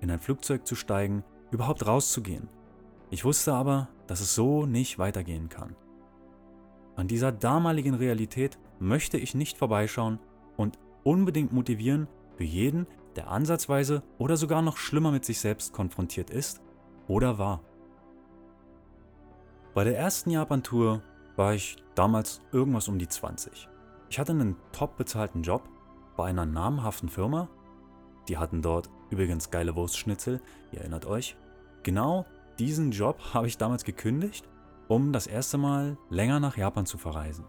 in 0.00 0.10
ein 0.10 0.20
Flugzeug 0.20 0.66
zu 0.66 0.74
steigen, 0.74 1.24
überhaupt 1.50 1.86
rauszugehen. 1.86 2.48
Ich 3.10 3.24
wusste 3.24 3.54
aber, 3.54 3.88
dass 4.06 4.20
es 4.20 4.34
so 4.34 4.66
nicht 4.66 4.98
weitergehen 4.98 5.48
kann. 5.48 5.76
An 6.96 7.08
dieser 7.08 7.32
damaligen 7.32 7.94
Realität 7.94 8.58
möchte 8.80 9.18
ich 9.18 9.34
nicht 9.34 9.56
vorbeischauen 9.56 10.18
und 10.56 10.78
unbedingt 11.04 11.52
motivieren 11.52 12.08
für 12.36 12.44
jeden, 12.44 12.86
der 13.16 13.30
ansatzweise 13.30 14.02
oder 14.18 14.36
sogar 14.36 14.62
noch 14.62 14.76
schlimmer 14.76 15.10
mit 15.10 15.24
sich 15.24 15.40
selbst 15.40 15.72
konfrontiert 15.72 16.30
ist 16.30 16.60
oder 17.06 17.38
war. 17.38 17.62
Bei 19.74 19.84
der 19.84 19.96
ersten 19.96 20.30
Japan-Tour 20.30 21.02
war 21.36 21.54
ich 21.54 21.76
damals 21.94 22.40
irgendwas 22.52 22.88
um 22.88 22.98
die 22.98 23.08
20. 23.08 23.68
Ich 24.10 24.18
hatte 24.18 24.32
einen 24.32 24.56
top 24.72 24.96
bezahlten 24.96 25.42
Job 25.42 25.68
bei 26.16 26.28
einer 26.28 26.46
namhaften 26.46 27.08
Firma. 27.08 27.48
Die 28.28 28.38
hatten 28.38 28.62
dort 28.62 28.90
übrigens 29.10 29.50
geile 29.50 29.76
Wurstschnitzel, 29.76 30.40
ihr 30.72 30.80
erinnert 30.80 31.06
euch. 31.06 31.36
Genau 31.82 32.26
diesen 32.58 32.90
Job 32.90 33.20
habe 33.34 33.46
ich 33.46 33.58
damals 33.58 33.84
gekündigt, 33.84 34.48
um 34.88 35.12
das 35.12 35.26
erste 35.26 35.58
Mal 35.58 35.96
länger 36.10 36.40
nach 36.40 36.56
Japan 36.56 36.86
zu 36.86 36.98
verreisen. 36.98 37.44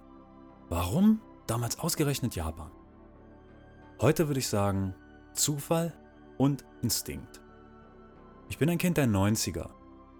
Warum 0.69 1.21
damals 1.47 1.79
ausgerechnet 1.79 2.35
Japan? 2.35 2.71
Heute 4.01 4.27
würde 4.27 4.39
ich 4.39 4.47
sagen, 4.47 4.93
Zufall 5.33 5.93
und 6.37 6.63
Instinkt. 6.81 7.41
Ich 8.49 8.57
bin 8.57 8.69
ein 8.69 8.77
Kind 8.77 8.97
der 8.97 9.07
90er, 9.07 9.69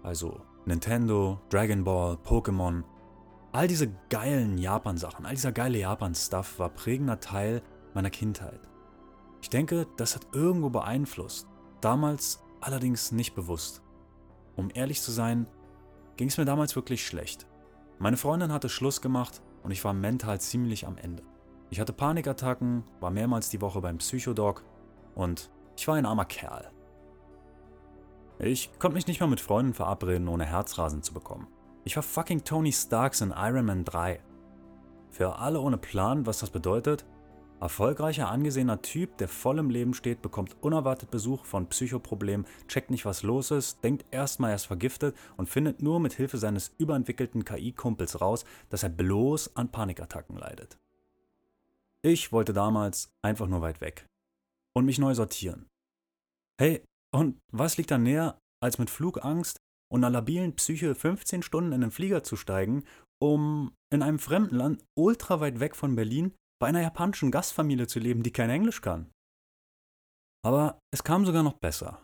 also 0.02 0.40
Nintendo, 0.66 1.40
Dragon 1.50 1.84
Ball, 1.84 2.16
Pokémon. 2.16 2.84
All 3.52 3.66
diese 3.66 3.88
geilen 4.10 4.58
Japan-Sachen, 4.58 5.26
all 5.26 5.34
dieser 5.34 5.50
geile 5.50 5.78
Japan-Stuff 5.78 6.60
war 6.60 6.68
prägender 6.68 7.18
Teil 7.18 7.62
meiner 7.94 8.10
Kindheit. 8.10 8.60
Ich 9.42 9.50
denke, 9.50 9.88
das 9.96 10.14
hat 10.14 10.28
irgendwo 10.32 10.70
beeinflusst, 10.70 11.48
damals 11.80 12.44
allerdings 12.60 13.10
nicht 13.10 13.34
bewusst. 13.34 13.82
Um 14.54 14.70
ehrlich 14.72 15.02
zu 15.02 15.10
sein, 15.10 15.48
ging 16.16 16.28
es 16.28 16.38
mir 16.38 16.44
damals 16.44 16.76
wirklich 16.76 17.04
schlecht. 17.04 17.46
Meine 17.98 18.16
Freundin 18.16 18.52
hatte 18.52 18.68
Schluss 18.68 19.00
gemacht 19.00 19.42
und 19.64 19.72
ich 19.72 19.84
war 19.84 19.94
mental 19.94 20.40
ziemlich 20.40 20.86
am 20.86 20.96
Ende. 20.96 21.24
Ich 21.70 21.80
hatte 21.80 21.92
Panikattacken, 21.92 22.84
war 23.00 23.10
mehrmals 23.10 23.48
die 23.48 23.60
Woche 23.60 23.80
beim 23.80 23.98
Psychodog 23.98 24.64
und 25.16 25.50
ich 25.76 25.88
war 25.88 25.96
ein 25.96 26.06
armer 26.06 26.24
Kerl. 26.24 26.70
Ich 28.38 28.70
konnte 28.78 28.94
mich 28.94 29.06
nicht 29.06 29.20
mal 29.20 29.26
mit 29.26 29.40
Freunden 29.40 29.74
verabreden, 29.74 30.28
ohne 30.28 30.46
Herzrasen 30.46 31.02
zu 31.02 31.12
bekommen. 31.12 31.48
Ich 31.84 31.96
war 31.96 32.02
fucking 32.02 32.44
Tony 32.44 32.72
Starks 32.72 33.22
in 33.22 33.32
Iron 33.34 33.64
Man 33.64 33.84
3. 33.84 34.20
Für 35.10 35.36
alle 35.36 35.60
ohne 35.60 35.78
Plan, 35.78 36.26
was 36.26 36.40
das 36.40 36.50
bedeutet, 36.50 37.06
erfolgreicher, 37.58 38.28
angesehener 38.28 38.82
Typ, 38.82 39.16
der 39.16 39.28
voll 39.28 39.58
im 39.58 39.70
Leben 39.70 39.94
steht, 39.94 40.20
bekommt 40.20 40.56
unerwartet 40.62 41.10
Besuch 41.10 41.46
von 41.46 41.68
Psychoproblemen, 41.68 42.46
checkt 42.68 42.90
nicht, 42.90 43.06
was 43.06 43.22
los 43.22 43.50
ist, 43.50 43.82
denkt 43.82 44.04
erstmal, 44.10 44.50
er 44.50 44.56
ist 44.56 44.66
vergiftet 44.66 45.16
und 45.38 45.48
findet 45.48 45.80
nur 45.80 46.00
mit 46.00 46.12
Hilfe 46.12 46.36
seines 46.36 46.74
überentwickelten 46.76 47.46
KI-Kumpels 47.46 48.20
raus, 48.20 48.44
dass 48.68 48.82
er 48.82 48.90
bloß 48.90 49.56
an 49.56 49.72
Panikattacken 49.72 50.36
leidet. 50.36 50.78
Ich 52.02 52.30
wollte 52.30 52.52
damals 52.52 53.10
einfach 53.22 53.46
nur 53.46 53.62
weit 53.62 53.80
weg 53.80 54.06
und 54.74 54.84
mich 54.84 54.98
neu 54.98 55.14
sortieren. 55.14 55.66
Hey, 56.58 56.84
und 57.10 57.38
was 57.52 57.78
liegt 57.78 57.90
da 57.90 57.96
näher, 57.96 58.38
als 58.62 58.78
mit 58.78 58.90
Flugangst 58.90 59.59
und 59.92 60.04
einer 60.04 60.10
labilen 60.10 60.54
Psyche 60.54 60.94
15 60.94 61.42
Stunden 61.42 61.72
in 61.72 61.82
einen 61.82 61.92
Flieger 61.92 62.22
zu 62.22 62.36
steigen, 62.36 62.84
um 63.20 63.72
in 63.92 64.02
einem 64.02 64.18
fremden 64.18 64.56
Land 64.56 64.84
ultra 64.96 65.40
weit 65.40 65.60
weg 65.60 65.76
von 65.76 65.96
Berlin 65.96 66.32
bei 66.60 66.68
einer 66.68 66.82
japanischen 66.82 67.30
Gastfamilie 67.30 67.86
zu 67.86 67.98
leben, 67.98 68.22
die 68.22 68.32
kein 68.32 68.50
Englisch 68.50 68.80
kann. 68.80 69.10
Aber 70.42 70.78
es 70.90 71.04
kam 71.04 71.26
sogar 71.26 71.42
noch 71.42 71.58
besser. 71.58 72.02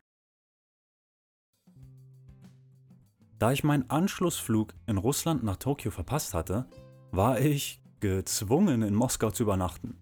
Da 3.39 3.53
ich 3.53 3.65
meinen 3.65 3.91
Anschlussflug 3.91 4.75
in 4.87 4.97
Russland 4.97 5.43
nach 5.43 5.57
Tokio 5.57 5.91
verpasst 5.91 6.33
hatte, 6.33 6.67
war 7.13 7.39
ich 7.39 7.83
gezwungen, 8.01 8.83
in 8.83 8.95
Moskau 8.95 9.31
zu 9.31 9.43
übernachten. 9.43 9.99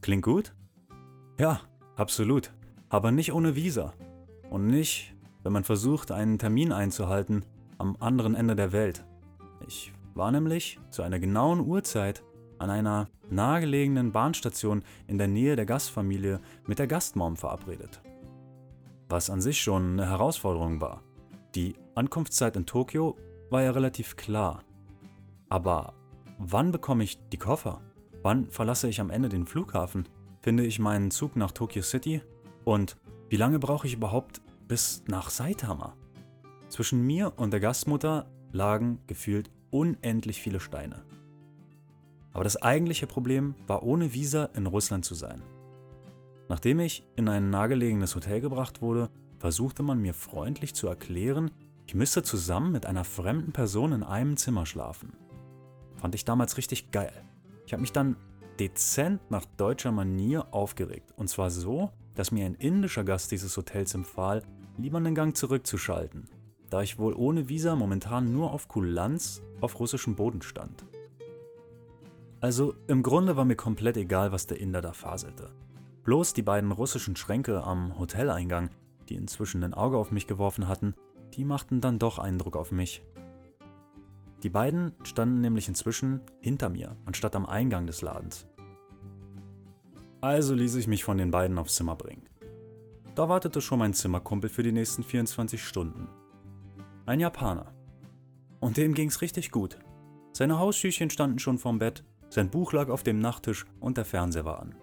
Klingt 0.00 0.22
gut? 0.22 0.54
Ja, 1.38 1.60
absolut. 1.96 2.52
Aber 2.88 3.10
nicht 3.10 3.32
ohne 3.32 3.56
Visa. 3.56 3.92
Und 4.48 4.68
nicht, 4.68 5.15
wenn 5.46 5.52
man 5.52 5.62
versucht, 5.62 6.10
einen 6.10 6.40
Termin 6.40 6.72
einzuhalten 6.72 7.44
am 7.78 7.96
anderen 8.00 8.34
Ende 8.34 8.56
der 8.56 8.72
Welt. 8.72 9.04
Ich 9.64 9.92
war 10.12 10.32
nämlich 10.32 10.80
zu 10.90 11.02
einer 11.02 11.20
genauen 11.20 11.60
Uhrzeit 11.60 12.24
an 12.58 12.68
einer 12.68 13.08
nahegelegenen 13.30 14.10
Bahnstation 14.10 14.82
in 15.06 15.18
der 15.18 15.28
Nähe 15.28 15.54
der 15.54 15.64
Gastfamilie 15.64 16.40
mit 16.66 16.80
der 16.80 16.88
Gastmom 16.88 17.36
verabredet. 17.36 18.02
Was 19.08 19.30
an 19.30 19.40
sich 19.40 19.60
schon 19.60 19.92
eine 19.92 20.10
Herausforderung 20.10 20.80
war. 20.80 21.04
Die 21.54 21.76
Ankunftszeit 21.94 22.56
in 22.56 22.66
Tokio 22.66 23.16
war 23.48 23.62
ja 23.62 23.70
relativ 23.70 24.16
klar. 24.16 24.64
Aber 25.48 25.94
wann 26.38 26.72
bekomme 26.72 27.04
ich 27.04 27.20
die 27.28 27.38
Koffer? 27.38 27.82
Wann 28.24 28.50
verlasse 28.50 28.88
ich 28.88 29.00
am 29.00 29.10
Ende 29.10 29.28
den 29.28 29.46
Flughafen? 29.46 30.08
Finde 30.42 30.66
ich 30.66 30.80
meinen 30.80 31.12
Zug 31.12 31.36
nach 31.36 31.52
Tokyo 31.52 31.82
City? 31.82 32.20
Und 32.64 32.96
wie 33.28 33.36
lange 33.36 33.60
brauche 33.60 33.86
ich 33.86 33.94
überhaupt 33.94 34.40
bis 34.68 35.04
nach 35.08 35.30
Saitama? 35.30 35.96
Zwischen 36.68 37.02
mir 37.02 37.32
und 37.36 37.52
der 37.52 37.60
Gastmutter 37.60 38.30
lagen 38.52 39.00
gefühlt 39.06 39.50
unendlich 39.70 40.40
viele 40.40 40.60
Steine. 40.60 41.04
Aber 42.32 42.44
das 42.44 42.60
eigentliche 42.60 43.06
Problem 43.06 43.54
war 43.66 43.82
ohne 43.82 44.12
Visa 44.12 44.46
in 44.54 44.66
Russland 44.66 45.04
zu 45.04 45.14
sein. 45.14 45.42
Nachdem 46.48 46.80
ich 46.80 47.06
in 47.16 47.28
ein 47.28 47.50
nahegelegenes 47.50 48.14
Hotel 48.14 48.40
gebracht 48.40 48.82
wurde, 48.82 49.10
versuchte 49.38 49.82
man 49.82 50.00
mir 50.00 50.14
freundlich 50.14 50.74
zu 50.74 50.86
erklären, 50.86 51.50
ich 51.86 51.94
müsste 51.94 52.22
zusammen 52.22 52.72
mit 52.72 52.84
einer 52.86 53.04
fremden 53.04 53.52
Person 53.52 53.92
in 53.92 54.02
einem 54.02 54.36
Zimmer 54.36 54.66
schlafen. 54.66 55.12
Fand 55.94 56.14
ich 56.14 56.24
damals 56.24 56.56
richtig 56.56 56.90
geil. 56.90 57.12
Ich 57.64 57.72
habe 57.72 57.80
mich 57.80 57.92
dann 57.92 58.16
dezent 58.58 59.30
nach 59.30 59.44
deutscher 59.56 59.92
Manier 59.92 60.52
aufgeregt. 60.52 61.12
Und 61.16 61.28
zwar 61.28 61.50
so, 61.50 61.90
dass 62.14 62.32
mir 62.32 62.46
ein 62.46 62.54
indischer 62.54 63.04
Gast 63.04 63.30
dieses 63.30 63.56
Hotels 63.56 63.94
empfahl, 63.94 64.42
lieber 64.78 64.98
einen 64.98 65.14
Gang 65.14 65.36
zurückzuschalten, 65.36 66.28
da 66.70 66.82
ich 66.82 66.98
wohl 66.98 67.14
ohne 67.14 67.48
Visa 67.48 67.74
momentan 67.76 68.32
nur 68.32 68.52
auf 68.52 68.68
Kulanz 68.68 69.42
auf 69.60 69.78
russischem 69.80 70.16
Boden 70.16 70.42
stand. 70.42 70.84
Also 72.40 72.74
im 72.86 73.02
Grunde 73.02 73.36
war 73.36 73.44
mir 73.44 73.56
komplett 73.56 73.96
egal, 73.96 74.32
was 74.32 74.46
der 74.46 74.60
Inder 74.60 74.82
da 74.82 74.92
faselte. 74.92 75.50
Bloß 76.04 76.34
die 76.34 76.42
beiden 76.42 76.70
russischen 76.70 77.16
Schränke 77.16 77.64
am 77.64 77.98
Hoteleingang, 77.98 78.70
die 79.08 79.16
inzwischen 79.16 79.64
ein 79.64 79.74
Auge 79.74 79.96
auf 79.96 80.12
mich 80.12 80.26
geworfen 80.26 80.68
hatten, 80.68 80.94
die 81.34 81.44
machten 81.44 81.80
dann 81.80 81.98
doch 81.98 82.18
Eindruck 82.18 82.56
auf 82.56 82.70
mich. 82.70 83.02
Die 84.42 84.50
beiden 84.50 84.92
standen 85.02 85.40
nämlich 85.40 85.66
inzwischen 85.66 86.20
hinter 86.40 86.68
mir, 86.68 86.96
anstatt 87.06 87.34
am 87.34 87.46
Eingang 87.46 87.86
des 87.86 88.02
Ladens. 88.02 88.46
Also 90.20 90.54
ließ 90.54 90.76
ich 90.76 90.86
mich 90.86 91.04
von 91.04 91.18
den 91.18 91.30
beiden 91.30 91.58
aufs 91.58 91.74
Zimmer 91.74 91.96
bringen. 91.96 92.28
Da 93.16 93.30
wartete 93.30 93.62
schon 93.62 93.78
mein 93.78 93.94
Zimmerkumpel 93.94 94.50
für 94.50 94.62
die 94.62 94.72
nächsten 94.72 95.02
24 95.02 95.64
Stunden. 95.64 96.06
Ein 97.06 97.18
Japaner. 97.18 97.72
Und 98.60 98.76
dem 98.76 98.92
ging's 98.92 99.22
richtig 99.22 99.50
gut. 99.50 99.78
Seine 100.34 100.58
Hausschüchen 100.58 101.08
standen 101.08 101.38
schon 101.38 101.56
vorm 101.56 101.78
Bett, 101.78 102.04
sein 102.28 102.50
Buch 102.50 102.74
lag 102.74 102.90
auf 102.90 103.02
dem 103.04 103.20
Nachttisch 103.20 103.64
und 103.80 103.96
der 103.96 104.04
Fernseher 104.04 104.44
war 104.44 104.60
an. 104.60 104.74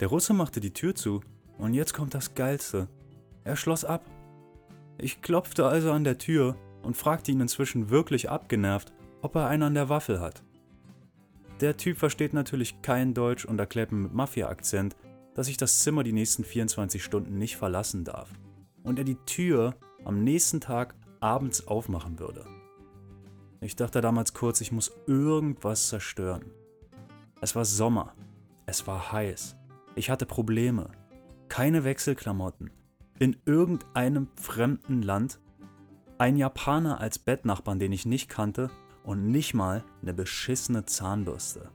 Der 0.00 0.08
Russe 0.08 0.34
machte 0.34 0.58
die 0.58 0.72
Tür 0.72 0.96
zu 0.96 1.20
und 1.56 1.72
jetzt 1.72 1.94
kommt 1.94 2.14
das 2.14 2.34
Geilste. 2.34 2.88
Er 3.44 3.54
schloss 3.54 3.84
ab. 3.84 4.04
Ich 4.98 5.22
klopfte 5.22 5.66
also 5.66 5.92
an 5.92 6.02
der 6.02 6.18
Tür 6.18 6.56
und 6.82 6.96
fragte 6.96 7.30
ihn 7.30 7.40
inzwischen 7.40 7.90
wirklich 7.90 8.28
abgenervt, 8.28 8.92
ob 9.22 9.36
er 9.36 9.46
einen 9.46 9.62
an 9.62 9.74
der 9.74 9.88
Waffel 9.88 10.18
hat. 10.18 10.42
Der 11.60 11.76
Typ 11.76 11.98
versteht 11.98 12.34
natürlich 12.34 12.82
kein 12.82 13.14
Deutsch 13.14 13.44
und 13.44 13.60
erklärt 13.60 13.92
mir 13.92 13.98
mit 13.98 14.14
Mafia-Akzent, 14.14 14.96
dass 15.36 15.48
ich 15.48 15.58
das 15.58 15.80
Zimmer 15.80 16.02
die 16.02 16.14
nächsten 16.14 16.44
24 16.44 17.04
Stunden 17.04 17.36
nicht 17.36 17.58
verlassen 17.58 18.04
darf 18.04 18.30
und 18.82 18.98
er 18.98 19.04
die 19.04 19.18
Tür 19.26 19.76
am 20.02 20.24
nächsten 20.24 20.62
Tag 20.62 20.94
abends 21.20 21.66
aufmachen 21.68 22.18
würde. 22.18 22.46
Ich 23.60 23.76
dachte 23.76 24.00
damals 24.00 24.32
kurz, 24.32 24.62
ich 24.62 24.72
muss 24.72 24.92
irgendwas 25.06 25.88
zerstören. 25.88 26.46
Es 27.42 27.54
war 27.54 27.66
Sommer, 27.66 28.14
es 28.64 28.86
war 28.86 29.12
heiß, 29.12 29.56
ich 29.94 30.08
hatte 30.08 30.24
Probleme, 30.24 30.90
keine 31.48 31.84
Wechselklamotten, 31.84 32.70
in 33.18 33.36
irgendeinem 33.44 34.28
fremden 34.36 35.02
Land, 35.02 35.38
ein 36.16 36.38
Japaner 36.38 36.98
als 36.98 37.18
Bettnachbarn, 37.18 37.78
den 37.78 37.92
ich 37.92 38.06
nicht 38.06 38.30
kannte 38.30 38.70
und 39.04 39.30
nicht 39.30 39.52
mal 39.52 39.84
eine 40.00 40.14
beschissene 40.14 40.86
Zahnbürste. 40.86 41.68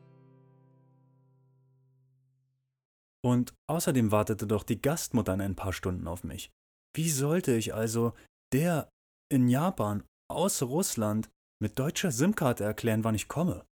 Und 3.24 3.54
außerdem 3.68 4.12
wartete 4.12 4.48
doch 4.48 4.64
die 4.64 4.82
Gastmutter 4.82 5.34
in 5.34 5.42
ein 5.42 5.56
paar 5.56 5.74
Stunden 5.74 6.08
auf 6.08 6.24
mich. 6.24 6.52
Wie 6.96 7.10
sollte 7.10 7.56
ich 7.56 7.74
also 7.74 8.14
der 8.52 8.90
in 9.30 9.48
Japan 9.48 10.04
aus 10.28 10.62
Russland 10.62 11.30
mit 11.60 11.78
deutscher 11.78 12.12
SIM-Karte 12.12 12.64
erklären, 12.64 13.04
wann 13.04 13.16
ich 13.16 13.28
komme? 13.28 13.66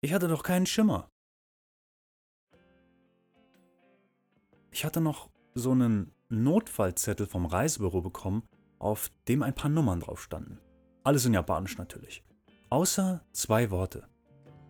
Ich 0.00 0.12
hatte 0.12 0.28
doch 0.28 0.42
keinen 0.42 0.66
Schimmer. 0.66 1.08
Ich 4.70 4.84
hatte 4.84 5.00
noch 5.00 5.30
so 5.54 5.72
einen 5.72 6.12
Notfallzettel 6.28 7.26
vom 7.26 7.46
Reisebüro 7.46 8.02
bekommen, 8.02 8.42
auf 8.78 9.10
dem 9.26 9.42
ein 9.42 9.54
paar 9.54 9.70
Nummern 9.70 10.00
drauf 10.00 10.22
standen. 10.22 10.60
Alles 11.04 11.24
in 11.24 11.34
Japanisch 11.34 11.78
natürlich. 11.78 12.22
Außer 12.70 13.24
zwei 13.32 13.70
Worte. 13.70 14.06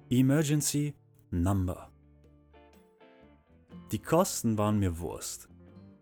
Emergency 0.08 0.94
Number. 1.30 1.90
Die 3.92 3.98
Kosten 3.98 4.58
waren 4.58 4.78
mir 4.78 4.98
Wurst. 4.98 5.48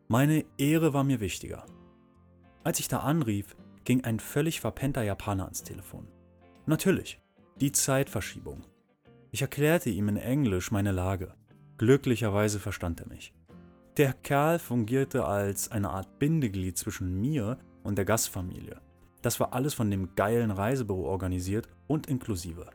Meine 0.09 0.45
Ehre 0.59 0.93
war 0.93 1.05
mir 1.05 1.21
wichtiger. 1.21 1.67
Als 2.65 2.81
ich 2.81 2.89
da 2.89 3.01
anrief, 3.01 3.57
ging 3.85 4.03
ein 4.05 4.19
völlig 4.19 4.61
verpennter 4.61 5.03
Japaner 5.03 5.45
ans 5.45 5.63
Telefon. 5.63 6.09
Natürlich, 6.67 7.21
die 7.61 7.71
Zeitverschiebung. 7.71 8.65
Ich 9.31 9.43
erklärte 9.43 9.91
ihm 9.91 10.09
in 10.09 10.17
Englisch 10.17 10.71
meine 10.71 10.93
Lage. 10.93 11.35
Glücklicherweise 11.79 12.59
verstand 12.59 13.01
er 13.01 13.09
mich. 13.09 13.35
Der 13.97 14.13
Kerl 14.13 14.59
fungierte 14.59 15.25
als 15.25 15.71
eine 15.71 15.91
Art 15.91 16.19
Bindeglied 16.19 16.77
zwischen 16.77 17.21
mir 17.21 17.59
und 17.83 17.99
der 17.99 18.05
Gastfamilie. 18.05 18.81
Das 19.23 19.39
war 19.39 19.53
alles 19.53 19.75
von 19.75 19.91
dem 19.91 20.15
geilen 20.17 20.51
Reisebüro 20.51 21.05
organisiert 21.05 21.69
und 21.87 22.09
inklusive. 22.09 22.69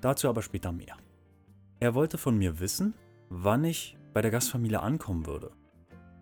Dazu 0.00 0.28
aber 0.28 0.42
später 0.42 0.72
mehr. 0.72 0.96
Er 1.80 1.94
wollte 1.94 2.16
von 2.16 2.38
mir 2.38 2.60
wissen, 2.60 2.94
wann 3.28 3.64
ich 3.64 3.97
bei 4.12 4.22
der 4.22 4.30
Gastfamilie 4.30 4.80
ankommen 4.80 5.26
würde. 5.26 5.50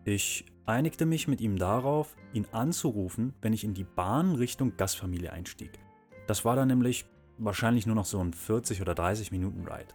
Ich 0.04 0.46
einigte 0.66 1.06
mich 1.06 1.28
mit 1.28 1.40
ihm 1.40 1.58
darauf, 1.58 2.16
ihn 2.32 2.46
anzurufen, 2.52 3.34
wenn 3.40 3.52
ich 3.52 3.64
in 3.64 3.74
die 3.74 3.84
Bahn 3.84 4.34
Richtung 4.34 4.76
Gastfamilie 4.76 5.32
einstieg. 5.32 5.78
Das 6.26 6.44
war 6.44 6.56
dann 6.56 6.68
nämlich 6.68 7.06
wahrscheinlich 7.38 7.86
nur 7.86 7.96
noch 7.96 8.04
so 8.04 8.20
ein 8.20 8.32
40 8.32 8.80
oder 8.80 8.94
30 8.94 9.32
Minuten 9.32 9.66
Ride. 9.66 9.94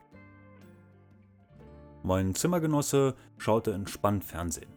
Mein 2.03 2.33
Zimmergenosse 2.33 3.15
schaute 3.37 3.73
entspannt 3.73 4.23
Fernsehen. 4.23 4.73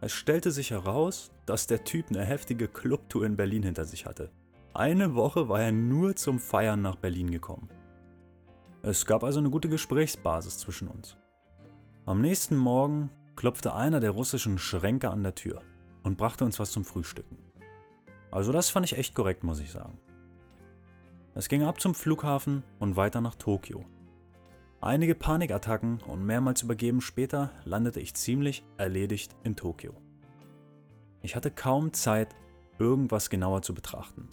Es 0.00 0.12
stellte 0.12 0.50
sich 0.50 0.70
heraus, 0.70 1.30
dass 1.46 1.66
der 1.66 1.84
Typ 1.84 2.06
eine 2.10 2.24
heftige 2.24 2.68
Clubtour 2.68 3.24
in 3.24 3.36
Berlin 3.36 3.62
hinter 3.62 3.84
sich 3.84 4.06
hatte. 4.06 4.30
Eine 4.74 5.14
Woche 5.14 5.48
war 5.48 5.62
er 5.62 5.72
nur 5.72 6.16
zum 6.16 6.38
Feiern 6.38 6.82
nach 6.82 6.96
Berlin 6.96 7.30
gekommen. 7.30 7.70
Es 8.82 9.06
gab 9.06 9.24
also 9.24 9.38
eine 9.38 9.50
gute 9.50 9.68
Gesprächsbasis 9.68 10.58
zwischen 10.58 10.88
uns. 10.88 11.16
Am 12.06 12.20
nächsten 12.20 12.56
Morgen 12.56 13.10
klopfte 13.34 13.74
einer 13.74 13.98
der 13.98 14.12
russischen 14.12 14.58
Schränke 14.58 15.10
an 15.10 15.24
der 15.24 15.34
Tür 15.34 15.62
und 16.04 16.16
brachte 16.16 16.44
uns 16.44 16.60
was 16.60 16.70
zum 16.70 16.84
Frühstücken. 16.84 17.36
Also 18.30 18.52
das 18.52 18.70
fand 18.70 18.86
ich 18.86 18.96
echt 18.96 19.16
korrekt, 19.16 19.42
muss 19.42 19.58
ich 19.58 19.72
sagen. 19.72 19.98
Es 21.34 21.48
ging 21.48 21.64
ab 21.64 21.80
zum 21.80 21.96
Flughafen 21.96 22.62
und 22.78 22.94
weiter 22.94 23.20
nach 23.20 23.34
Tokio. 23.34 23.84
Einige 24.80 25.16
Panikattacken 25.16 26.00
und 26.02 26.24
mehrmals 26.24 26.62
übergeben 26.62 27.00
später 27.00 27.50
landete 27.64 27.98
ich 27.98 28.14
ziemlich 28.14 28.64
erledigt 28.76 29.34
in 29.42 29.56
Tokio. 29.56 29.92
Ich 31.22 31.34
hatte 31.34 31.50
kaum 31.50 31.92
Zeit, 31.92 32.36
irgendwas 32.78 33.30
genauer 33.30 33.62
zu 33.62 33.74
betrachten, 33.74 34.28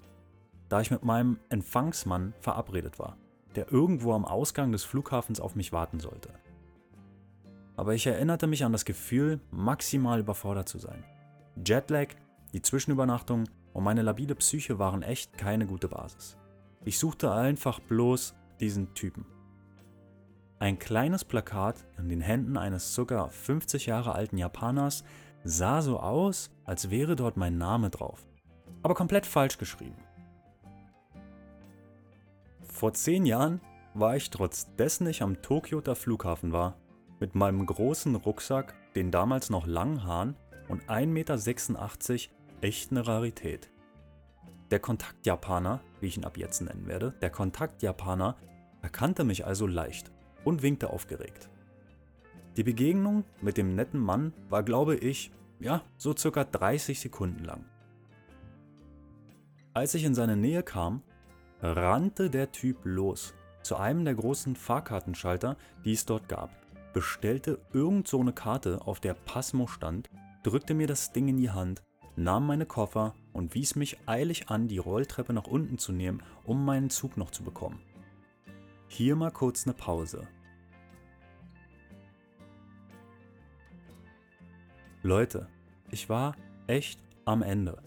da 0.70 0.80
ich 0.80 0.92
mit 0.92 1.04
meinem 1.04 1.40
Empfangsmann 1.50 2.36
verabredet 2.40 3.00
war, 3.00 3.18
der 3.56 3.72
irgendwo 3.72 4.14
am 4.14 4.26
Ausgang 4.26 4.72
des 4.72 4.84
Flughafens 4.84 5.40
auf 5.40 5.56
mich 5.56 5.74
warten 5.74 6.00
sollte. 6.00 6.30
Aber 7.76 7.94
ich 7.94 8.06
erinnerte 8.06 8.48
mich 8.48 8.64
an 8.64 8.72
das 8.72 8.86
Gefühl, 8.86 9.40
maximal 9.52 10.20
überfordert 10.20 10.70
zu 10.70 10.78
sein. 10.78 11.04
Jetlag, 11.66 12.10
die 12.54 12.62
Zwischenübernachtung 12.62 13.46
und 13.74 13.84
meine 13.84 14.04
labile 14.04 14.36
Psyche 14.36 14.80
waren 14.80 15.02
echt 15.02 15.38
keine 15.38 15.66
gute 15.66 15.88
Basis. 15.88 16.38
Ich 16.86 17.00
suchte 17.00 17.32
einfach 17.32 17.80
bloß 17.80 18.36
diesen 18.60 18.94
Typen. 18.94 19.26
Ein 20.60 20.80
kleines 20.80 21.26
Plakat 21.26 21.86
in 21.98 22.10
den 22.10 22.22
Händen 22.22 22.58
eines 22.58 22.96
ca. 22.96 23.28
50 23.28 23.88
Jahre 23.88 24.14
alten 24.14 24.38
Japaners 24.38 25.04
sah 25.44 25.82
so 25.82 26.00
aus, 26.00 26.52
als 26.64 26.90
wäre 26.90 27.16
dort 27.16 27.38
mein 27.38 27.58
Name 27.58 27.90
drauf. 27.90 28.26
Aber 28.82 28.94
komplett 28.94 29.26
falsch 29.26 29.58
geschrieben. 29.58 29.98
Vor 32.62 32.94
zehn 32.94 33.26
Jahren 33.26 33.62
war 33.94 34.16
ich 34.16 34.30
trotz 34.30 34.74
dessen 34.76 35.08
ich 35.08 35.22
am 35.22 35.42
Tokioter 35.42 35.96
Flughafen 35.96 36.52
war, 36.52 36.78
mit 37.20 37.36
meinem 37.36 37.66
großen 37.66 38.16
Rucksack, 38.16 38.74
den 38.96 39.12
damals 39.12 39.50
noch 39.50 39.66
langen 39.68 40.04
Haaren 40.04 40.36
und 40.70 40.84
1,86 40.90 41.08
Meter 41.08 41.38
echt 42.62 42.92
eine 42.92 43.08
Rarität. 43.08 43.70
Der 44.72 44.80
Kontaktjapaner, 44.80 45.82
wie 46.00 46.08
ich 46.08 46.18
ihn 46.18 46.26
ab 46.26 46.38
jetzt 46.38 46.62
nennen 46.62 46.88
werde, 46.88 47.14
der 47.22 47.30
Kontaktjapaner 47.30 48.38
erkannte 48.82 49.24
mich 49.24 49.46
also 49.46 49.68
leicht 49.68 50.12
und 50.44 50.62
winkte 50.62 50.90
aufgeregt. 50.90 51.50
Die 52.58 52.64
Begegnung 52.64 53.24
mit 53.42 53.58
dem 53.58 53.76
netten 53.76 54.00
Mann 54.00 54.34
war, 54.50 54.64
glaube 54.64 54.96
ich, 54.96 55.32
ja, 55.60 55.84
so 55.98 56.16
circa 56.16 56.44
30 56.44 57.00
Sekunden 57.00 57.44
lang. 57.44 57.66
Als 59.74 59.96
ich 59.96 60.04
in 60.04 60.14
seine 60.14 60.38
Nähe 60.38 60.62
kam, 60.62 61.02
rannte 61.62 62.30
der 62.30 62.52
Typ 62.52 62.78
los 62.84 63.34
zu 63.64 63.78
einem 63.78 64.06
der 64.06 64.16
großen 64.16 64.56
Fahrkartenschalter, 64.56 65.58
die 65.86 65.94
es 65.94 66.06
dort 66.06 66.28
gab, 66.28 66.52
bestellte 66.94 67.60
irgend 67.74 68.08
so 68.08 68.20
eine 68.20 68.34
Karte, 68.34 68.82
auf 68.86 69.00
der 69.00 69.14
Pasmo 69.14 69.68
stand, 69.68 70.10
drückte 70.44 70.74
mir 70.74 70.88
das 70.88 71.12
Ding 71.12 71.28
in 71.28 71.38
die 71.38 71.50
Hand, 71.50 71.82
nahm 72.16 72.46
meine 72.48 72.66
Koffer 72.66 73.16
und 73.34 73.56
wies 73.56 73.76
mich 73.76 73.98
eilig 74.06 74.50
an, 74.50 74.68
die 74.68 74.78
Rolltreppe 74.78 75.34
nach 75.34 75.48
unten 75.48 75.78
zu 75.78 75.92
nehmen, 75.92 76.22
um 76.46 76.64
meinen 76.64 76.90
Zug 76.90 77.18
noch 77.18 77.32
zu 77.32 77.44
bekommen. 77.44 77.82
Hier 78.88 79.16
mal 79.16 79.32
kurz 79.32 79.66
eine 79.66 79.74
Pause. 79.74 80.28
Leute, 85.02 85.50
ich 85.92 86.08
war 86.08 86.36
echt 86.68 87.00
am 87.26 87.42
Ende. 87.42 87.82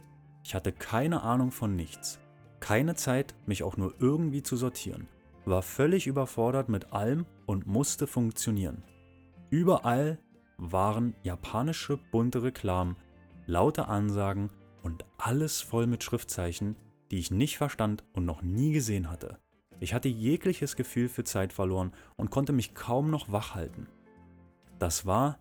Ich 0.45 0.55
hatte 0.55 0.73
keine 0.73 1.23
Ahnung 1.23 1.51
von 1.51 1.75
nichts. 1.75 2.19
Keine 2.61 2.95
Zeit, 2.95 3.35
mich 3.47 3.62
auch 3.62 3.77
nur 3.77 3.95
irgendwie 4.01 4.42
zu 4.42 4.57
sortieren. 4.57 5.09
War 5.45 5.62
völlig 5.62 6.07
überfordert 6.07 6.69
mit 6.69 6.92
allem 6.92 7.25
und 7.47 7.66
musste 7.66 8.07
funktionieren. 8.07 8.83
Überall 9.51 10.19
waren 10.59 11.15
japanische 11.23 11.99
bunte 12.11 12.43
Reklamen, 12.43 12.97
laute 13.47 13.89
Ansagen 13.89 14.51
und 14.83 15.05
alles 15.19 15.61
voll 15.61 15.87
mit 15.87 16.03
Schriftzeichen, 16.03 16.77
die 17.11 17.19
ich 17.19 17.31
nicht 17.31 17.57
verstand 17.57 18.05
und 18.13 18.25
noch 18.25 18.43
nie 18.43 18.73
gesehen 18.73 19.11
hatte. 19.11 19.39
Ich 19.79 19.95
hatte 19.95 20.09
jegliches 20.09 20.75
Gefühl 20.75 21.09
für 21.09 21.25
Zeit 21.25 21.53
verloren 21.53 21.93
und 22.17 22.31
konnte 22.31 22.53
mich 22.53 22.75
kaum 22.75 23.11
noch 23.11 23.31
wach 23.31 23.55
halten. 23.55 23.89
Das 24.79 25.07
war 25.07 25.39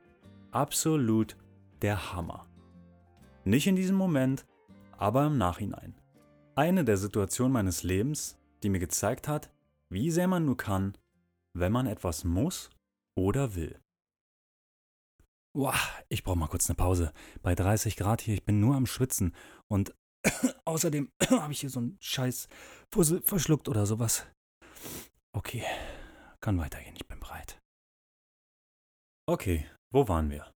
absolut 0.52 1.36
der 1.82 2.14
Hammer. 2.14 2.46
Nicht 3.44 3.68
in 3.68 3.76
diesem 3.76 3.96
Moment, 3.96 4.46
aber 4.98 5.26
im 5.28 5.38
Nachhinein. 5.38 5.96
Eine 6.56 6.84
der 6.84 6.98
Situationen 6.98 7.54
meines 7.54 7.84
Lebens, 7.84 8.38
die 8.64 8.70
mir 8.70 8.80
gezeigt 8.80 9.28
hat, 9.28 9.52
wie 9.90 10.12
sehr 10.12 10.28
man 10.28 10.46
nur 10.46 10.58
kann, 10.58 10.98
wenn 11.54 11.72
man 11.72 11.86
etwas 11.88 12.24
muss 12.24 12.70
oder 13.16 13.56
will. 13.56 13.80
Boah, 15.56 15.80
ich 16.10 16.24
brauche 16.24 16.38
mal 16.38 16.48
kurz 16.48 16.70
eine 16.70 16.76
Pause. 16.76 17.14
Bei 17.42 17.56
30 17.56 17.96
Grad 17.96 18.22
hier, 18.22 18.34
ich 18.34 18.44
bin 18.44 18.60
nur 18.60 18.76
am 18.76 18.86
Schwitzen 18.86 19.34
und 19.72 19.96
Außerdem 20.66 21.12
habe 21.30 21.54
ich 21.54 21.62
hier 21.62 21.70
so 21.70 21.80
einen 21.80 21.98
scheiß 22.02 22.48
Puzzle 22.90 23.22
verschluckt 23.22 23.70
oder 23.70 23.86
sowas. 23.86 24.26
Okay, 25.36 25.64
kann 26.42 26.58
weitergehen, 26.58 26.96
ich 26.96 27.08
bin 27.08 27.20
bereit. 27.20 27.60
Okay, 29.28 29.70
wo 29.92 30.08
waren 30.08 30.30
wir? 30.30 30.52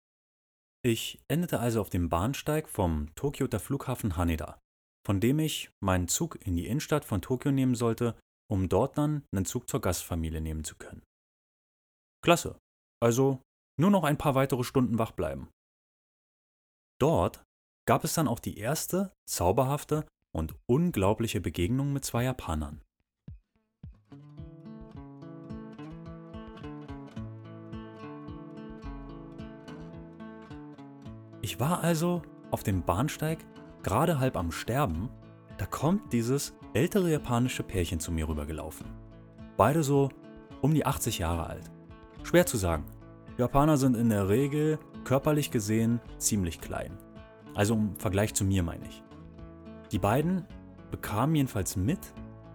Ich 0.83 1.19
endete 1.27 1.59
also 1.59 1.81
auf 1.81 1.89
dem 1.89 2.09
Bahnsteig 2.09 2.69
vom 2.69 3.13
Tokioter 3.15 3.59
Flughafen 3.59 4.15
Haneda, 4.15 4.59
von 5.05 5.19
dem 5.19 5.39
ich 5.39 5.71
meinen 5.83 6.07
Zug 6.07 6.45
in 6.45 6.55
die 6.55 6.67
Innenstadt 6.67 7.03
von 7.03 7.21
Tokio 7.21 7.51
nehmen 7.51 7.75
sollte, 7.75 8.17
um 8.49 8.69
dort 8.69 8.97
dann 8.97 9.25
einen 9.33 9.45
Zug 9.45 9.69
zur 9.69 9.81
Gastfamilie 9.81 10.41
nehmen 10.41 10.63
zu 10.63 10.75
können. 10.75 11.03
Klasse. 12.23 12.57
Also 13.01 13.41
nur 13.79 13.89
noch 13.89 14.03
ein 14.03 14.17
paar 14.17 14.35
weitere 14.35 14.63
Stunden 14.63 14.99
wach 14.99 15.11
bleiben. 15.11 15.47
Dort 16.99 17.45
gab 17.85 18.03
es 18.03 18.13
dann 18.13 18.27
auch 18.27 18.39
die 18.39 18.57
erste, 18.57 19.13
zauberhafte 19.25 20.05
und 20.31 20.53
unglaubliche 20.65 21.39
Begegnung 21.39 21.93
mit 21.93 22.03
zwei 22.03 22.25
Japanern. 22.25 22.81
Ich 31.41 31.59
war 31.59 31.81
also 31.81 32.21
auf 32.51 32.63
dem 32.63 32.83
Bahnsteig, 32.83 33.39
gerade 33.81 34.19
halb 34.19 34.35
am 34.35 34.51
Sterben, 34.51 35.09
da 35.57 35.65
kommt 35.65 36.11
dieses 36.11 36.53
ältere 36.73 37.09
japanische 37.11 37.63
Pärchen 37.63 38.01
zu 38.01 38.11
mir 38.11 38.27
rübergelaufen. 38.27 38.87
Beide 39.55 39.83
so 39.83 40.09
um 40.61 40.73
die 40.73 40.85
80 40.85 41.19
Jahre 41.19 41.47
alt. 41.47 41.71
Schwer 42.23 42.45
zu 42.45 42.57
sagen. 42.57 42.85
Japaner 43.39 43.77
sind 43.77 43.95
in 43.95 44.09
der 44.09 44.27
Regel 44.27 44.79
körperlich 45.05 45.49
gesehen 45.49 46.01
ziemlich 46.17 46.59
klein. 46.59 46.97
Also 47.55 47.73
im 47.73 47.95
Vergleich 47.95 48.33
zu 48.33 48.43
mir 48.43 48.63
meine 48.63 48.85
ich. 48.85 49.01
Die 49.93 49.97
beiden 49.97 50.43
bekamen 50.91 51.35
jedenfalls 51.35 51.77
mit, 51.77 51.99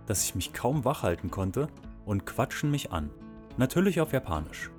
dass 0.04 0.24
ich 0.24 0.34
mich 0.34 0.52
kaum 0.52 0.84
wach 0.84 1.02
halten 1.02 1.30
konnte 1.30 1.68
und 2.04 2.26
quatschen 2.26 2.70
mich 2.70 2.92
an. 2.92 3.08
Natürlich 3.56 4.02
auf 4.02 4.12
Japanisch. 4.12 4.70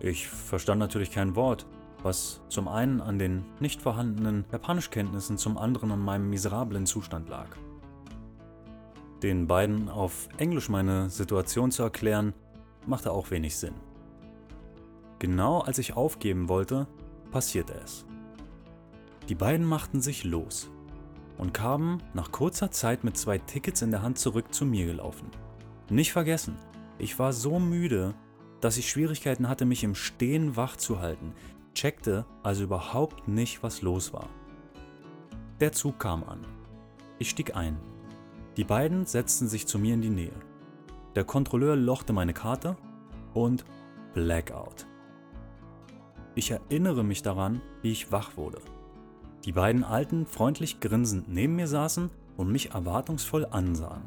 Ich 0.00 0.28
verstand 0.28 0.78
natürlich 0.78 1.10
kein 1.10 1.36
Wort, 1.36 1.66
was 2.02 2.40
zum 2.48 2.66
einen 2.66 3.02
an 3.02 3.18
den 3.18 3.44
nicht 3.60 3.82
vorhandenen 3.82 4.46
Japanischkenntnissen, 4.50 5.36
zum 5.36 5.58
anderen 5.58 5.92
an 5.92 6.00
meinem 6.00 6.30
miserablen 6.30 6.86
Zustand 6.86 7.28
lag. 7.28 7.48
Den 9.22 9.46
beiden 9.46 9.90
auf 9.90 10.26
Englisch 10.38 10.70
meine 10.70 11.10
Situation 11.10 11.70
zu 11.70 11.82
erklären, 11.82 12.32
machte 12.86 13.12
auch 13.12 13.30
wenig 13.30 13.58
Sinn. 13.58 13.74
Genau 15.24 15.60
als 15.60 15.78
ich 15.78 15.96
aufgeben 15.96 16.50
wollte, 16.50 16.86
passierte 17.30 17.72
es. 17.82 18.04
Die 19.30 19.34
beiden 19.34 19.64
machten 19.64 20.02
sich 20.02 20.22
los 20.22 20.68
und 21.38 21.54
kamen 21.54 22.02
nach 22.12 22.30
kurzer 22.30 22.70
Zeit 22.70 23.04
mit 23.04 23.16
zwei 23.16 23.38
Tickets 23.38 23.80
in 23.80 23.90
der 23.90 24.02
Hand 24.02 24.18
zurück 24.18 24.52
zu 24.52 24.66
mir 24.66 24.84
gelaufen. 24.84 25.30
Nicht 25.88 26.12
vergessen, 26.12 26.58
ich 26.98 27.18
war 27.18 27.32
so 27.32 27.58
müde, 27.58 28.12
dass 28.60 28.76
ich 28.76 28.90
Schwierigkeiten 28.90 29.48
hatte, 29.48 29.64
mich 29.64 29.82
im 29.82 29.94
Stehen 29.94 30.56
wach 30.56 30.76
zu 30.76 31.00
halten, 31.00 31.32
checkte 31.72 32.26
also 32.42 32.64
überhaupt 32.64 33.26
nicht, 33.26 33.62
was 33.62 33.80
los 33.80 34.12
war. 34.12 34.28
Der 35.58 35.72
Zug 35.72 35.98
kam 35.98 36.22
an. 36.24 36.44
Ich 37.18 37.30
stieg 37.30 37.56
ein. 37.56 37.78
Die 38.58 38.64
beiden 38.64 39.06
setzten 39.06 39.48
sich 39.48 39.66
zu 39.66 39.78
mir 39.78 39.94
in 39.94 40.02
die 40.02 40.10
Nähe. 40.10 40.36
Der 41.14 41.24
Kontrolleur 41.24 41.76
lochte 41.76 42.12
meine 42.12 42.34
Karte 42.34 42.76
und 43.32 43.64
Blackout. 44.12 44.86
Ich 46.34 46.50
erinnere 46.50 47.04
mich 47.04 47.22
daran, 47.22 47.60
wie 47.82 47.92
ich 47.92 48.10
wach 48.10 48.36
wurde. 48.36 48.58
Die 49.44 49.52
beiden 49.52 49.84
Alten 49.84 50.26
freundlich 50.26 50.80
grinsend 50.80 51.28
neben 51.28 51.54
mir 51.56 51.68
saßen 51.68 52.10
und 52.36 52.50
mich 52.50 52.70
erwartungsvoll 52.72 53.46
ansahen. 53.46 54.02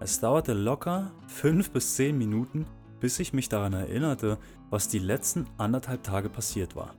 Es 0.00 0.20
dauerte 0.20 0.52
locker 0.52 1.12
fünf 1.26 1.70
bis 1.70 1.94
zehn 1.94 2.18
Minuten, 2.18 2.66
bis 3.00 3.18
ich 3.18 3.32
mich 3.32 3.48
daran 3.48 3.72
erinnerte, 3.72 4.38
was 4.68 4.88
die 4.88 4.98
letzten 4.98 5.46
anderthalb 5.56 6.02
Tage 6.02 6.28
passiert 6.28 6.76
war. 6.76 6.94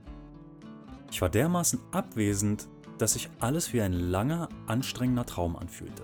Ich 1.11 1.21
war 1.21 1.29
dermaßen 1.29 1.79
abwesend, 1.91 2.67
dass 2.97 3.13
sich 3.13 3.29
alles 3.39 3.73
wie 3.73 3.81
ein 3.81 3.93
langer, 3.93 4.49
anstrengender 4.65 5.25
Traum 5.25 5.55
anfühlte. 5.55 6.03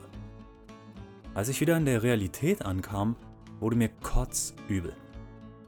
Als 1.34 1.50
ich 1.50 1.62
wieder 1.62 1.78
in 1.78 1.86
der 1.86 2.04
Realität 2.04 2.64
ankam, 2.64 3.16
wurde 3.60 3.78
mir 3.78 3.90
kotzübel. 3.90 4.94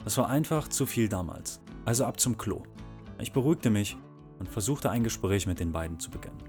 Das 0.04 0.18
war 0.18 0.30
einfach 0.30 0.68
zu 0.68 0.86
viel 0.86 1.08
damals. 1.08 1.63
Also 1.86 2.06
ab 2.06 2.20
zum 2.20 2.38
Klo. 2.38 2.64
Ich 3.20 3.34
beruhigte 3.34 3.70
mich 3.70 3.98
und 4.40 4.50
versuchte 4.50 4.90
ein 4.90 5.04
Gespräch 5.04 5.48
mit 5.48 5.60
den 5.60 5.72
beiden 5.72 6.00
zu 6.00 6.10
beginnen. 6.10 6.44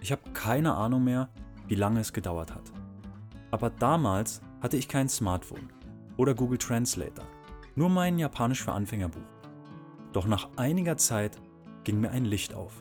Ich 0.00 0.12
habe 0.12 0.30
keine 0.32 0.74
Ahnung 0.74 1.04
mehr, 1.04 1.28
wie 1.68 1.74
lange 1.74 2.00
es 2.00 2.12
gedauert 2.12 2.54
hat. 2.54 2.72
Aber 3.50 3.70
damals 3.70 4.40
hatte 4.60 4.76
ich 4.76 4.88
kein 4.88 5.08
Smartphone 5.08 5.70
oder 6.16 6.34
Google 6.34 6.58
Translator 6.58 7.24
nur 7.76 7.90
mein 7.90 8.18
Japanisch 8.18 8.64
für 8.64 8.72
Anfänger 8.72 9.10
Buch. 9.10 9.20
Doch 10.12 10.26
nach 10.26 10.48
einiger 10.56 10.96
Zeit 10.96 11.38
ging 11.84 12.00
mir 12.00 12.10
ein 12.10 12.24
Licht 12.24 12.54
auf. 12.54 12.72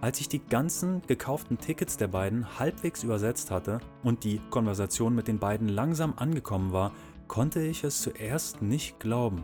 Als 0.00 0.20
ich 0.20 0.28
die 0.28 0.44
ganzen 0.44 1.02
gekauften 1.06 1.56
Tickets 1.56 1.96
der 1.96 2.08
beiden 2.08 2.58
halbwegs 2.58 3.04
übersetzt 3.04 3.50
hatte 3.50 3.78
und 4.02 4.24
die 4.24 4.40
Konversation 4.50 5.14
mit 5.14 5.28
den 5.28 5.38
beiden 5.38 5.68
langsam 5.68 6.14
angekommen 6.16 6.72
war, 6.72 6.92
konnte 7.28 7.62
ich 7.62 7.84
es 7.84 8.02
zuerst 8.02 8.60
nicht 8.60 8.98
glauben. 8.98 9.42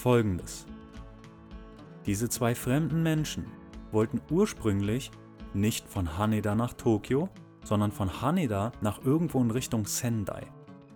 Folgendes. 0.00 0.64
Diese 2.06 2.30
zwei 2.30 2.54
fremden 2.54 3.02
Menschen 3.02 3.44
wollten 3.92 4.22
ursprünglich 4.30 5.10
nicht 5.52 5.86
von 5.86 6.16
Haneda 6.16 6.54
nach 6.54 6.72
Tokio, 6.72 7.28
sondern 7.64 7.92
von 7.92 8.22
Haneda 8.22 8.72
nach 8.80 9.04
irgendwo 9.04 9.42
in 9.42 9.50
Richtung 9.50 9.84
Sendai. 9.84 10.46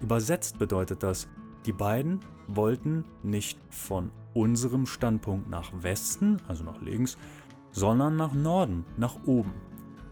Übersetzt 0.00 0.58
bedeutet 0.58 1.02
das, 1.02 1.28
die 1.66 1.72
beiden 1.72 2.20
wollten 2.46 3.04
nicht 3.22 3.58
von 3.68 4.10
unserem 4.32 4.86
Standpunkt 4.86 5.50
nach 5.50 5.70
Westen, 5.82 6.38
also 6.48 6.64
nach 6.64 6.80
links, 6.80 7.18
sondern 7.72 8.16
nach 8.16 8.32
Norden, 8.32 8.86
nach 8.96 9.16
oben. 9.26 9.52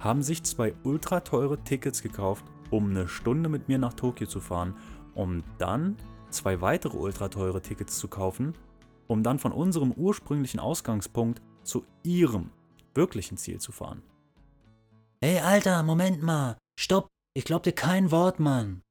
Haben 0.01 0.23
sich 0.23 0.43
zwei 0.43 0.75
ultra 0.83 1.21
teure 1.21 1.65
Tickets 1.65 2.03
gekauft, 2.03 2.45
um 2.69 2.91
eine 2.91 3.09
Stunde 3.09 3.49
mit 3.49 3.69
mir 3.69 3.79
nach 3.79 3.95
Tokio 3.95 4.27
zu 4.27 4.41
fahren, 4.41 4.77
um 5.15 5.43
dann 5.57 5.97
zwei 6.29 6.61
weitere 6.61 6.99
ultra 6.99 7.29
teure 7.29 7.63
Tickets 7.63 7.99
zu 7.99 8.09
kaufen, 8.09 8.53
um 9.07 9.23
dann 9.23 9.39
von 9.39 9.53
unserem 9.53 9.93
ursprünglichen 9.93 10.61
Ausgangspunkt 10.61 11.43
zu 11.63 11.85
ihrem 12.03 12.51
wirklichen 12.95 13.37
Ziel 13.37 13.61
zu 13.61 13.73
fahren. 13.73 14.03
Hey 15.23 15.39
Alter, 15.39 15.83
Moment 15.83 16.23
mal. 16.23 16.59
Stopp. 16.79 17.09
Ich 17.35 17.45
glaub 17.45 17.63
dir 17.63 17.73
kein 17.73 18.11
Wort, 18.11 18.41
Mann. 18.41 18.83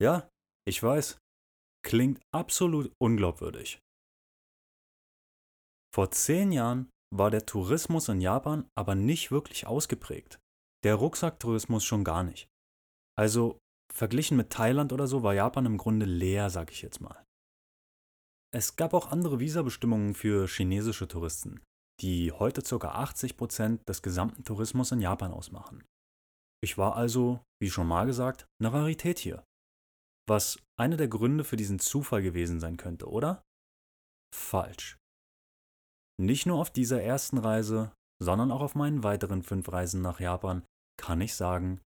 Ja, 0.00 0.28
ich 0.66 0.82
weiß. 0.82 1.18
Klingt 1.82 2.20
absolut 2.32 2.92
unglaubwürdig. 2.98 3.80
Vor 5.92 6.10
zehn 6.10 6.52
Jahren 6.52 6.88
war 7.12 7.30
der 7.30 7.44
Tourismus 7.46 8.08
in 8.08 8.20
Japan 8.20 8.68
aber 8.76 8.94
nicht 8.94 9.30
wirklich 9.30 9.66
ausgeprägt. 9.66 10.38
Der 10.84 10.94
Rucksacktourismus 10.94 11.84
schon 11.84 12.04
gar 12.04 12.22
nicht. 12.22 12.48
Also 13.18 13.58
verglichen 13.92 14.36
mit 14.36 14.50
Thailand 14.50 14.92
oder 14.92 15.06
so 15.06 15.22
war 15.22 15.34
Japan 15.34 15.66
im 15.66 15.76
Grunde 15.76 16.06
leer, 16.06 16.48
sag 16.48 16.70
ich 16.70 16.82
jetzt 16.82 17.00
mal. 17.00 17.24
Es 18.52 18.76
gab 18.76 18.94
auch 18.94 19.10
andere 19.10 19.38
Visabestimmungen 19.38 20.14
für 20.14 20.48
chinesische 20.48 21.06
Touristen, 21.06 21.60
die 22.00 22.32
heute 22.32 22.62
ca. 22.62 23.02
80% 23.04 23.84
des 23.84 24.02
gesamten 24.02 24.44
Tourismus 24.44 24.92
in 24.92 25.00
Japan 25.00 25.32
ausmachen. 25.32 25.84
Ich 26.62 26.76
war 26.76 26.96
also, 26.96 27.40
wie 27.60 27.70
schon 27.70 27.86
mal 27.86 28.06
gesagt, 28.06 28.46
eine 28.60 28.72
Rarität 28.72 29.18
hier 29.18 29.44
was 30.30 30.62
einer 30.78 30.96
der 30.96 31.08
Gründe 31.08 31.44
für 31.44 31.56
diesen 31.56 31.80
Zufall 31.80 32.22
gewesen 32.22 32.60
sein 32.60 32.76
könnte, 32.76 33.10
oder? 33.10 33.42
Falsch. 34.34 34.96
Nicht 36.18 36.46
nur 36.46 36.58
auf 36.58 36.70
dieser 36.70 37.02
ersten 37.02 37.36
Reise, 37.36 37.92
sondern 38.22 38.52
auch 38.52 38.60
auf 38.60 38.76
meinen 38.76 39.02
weiteren 39.02 39.42
fünf 39.42 39.70
Reisen 39.70 40.00
nach 40.00 40.20
Japan 40.20 40.64
kann 40.98 41.20
ich 41.20 41.34
sagen, 41.34 41.80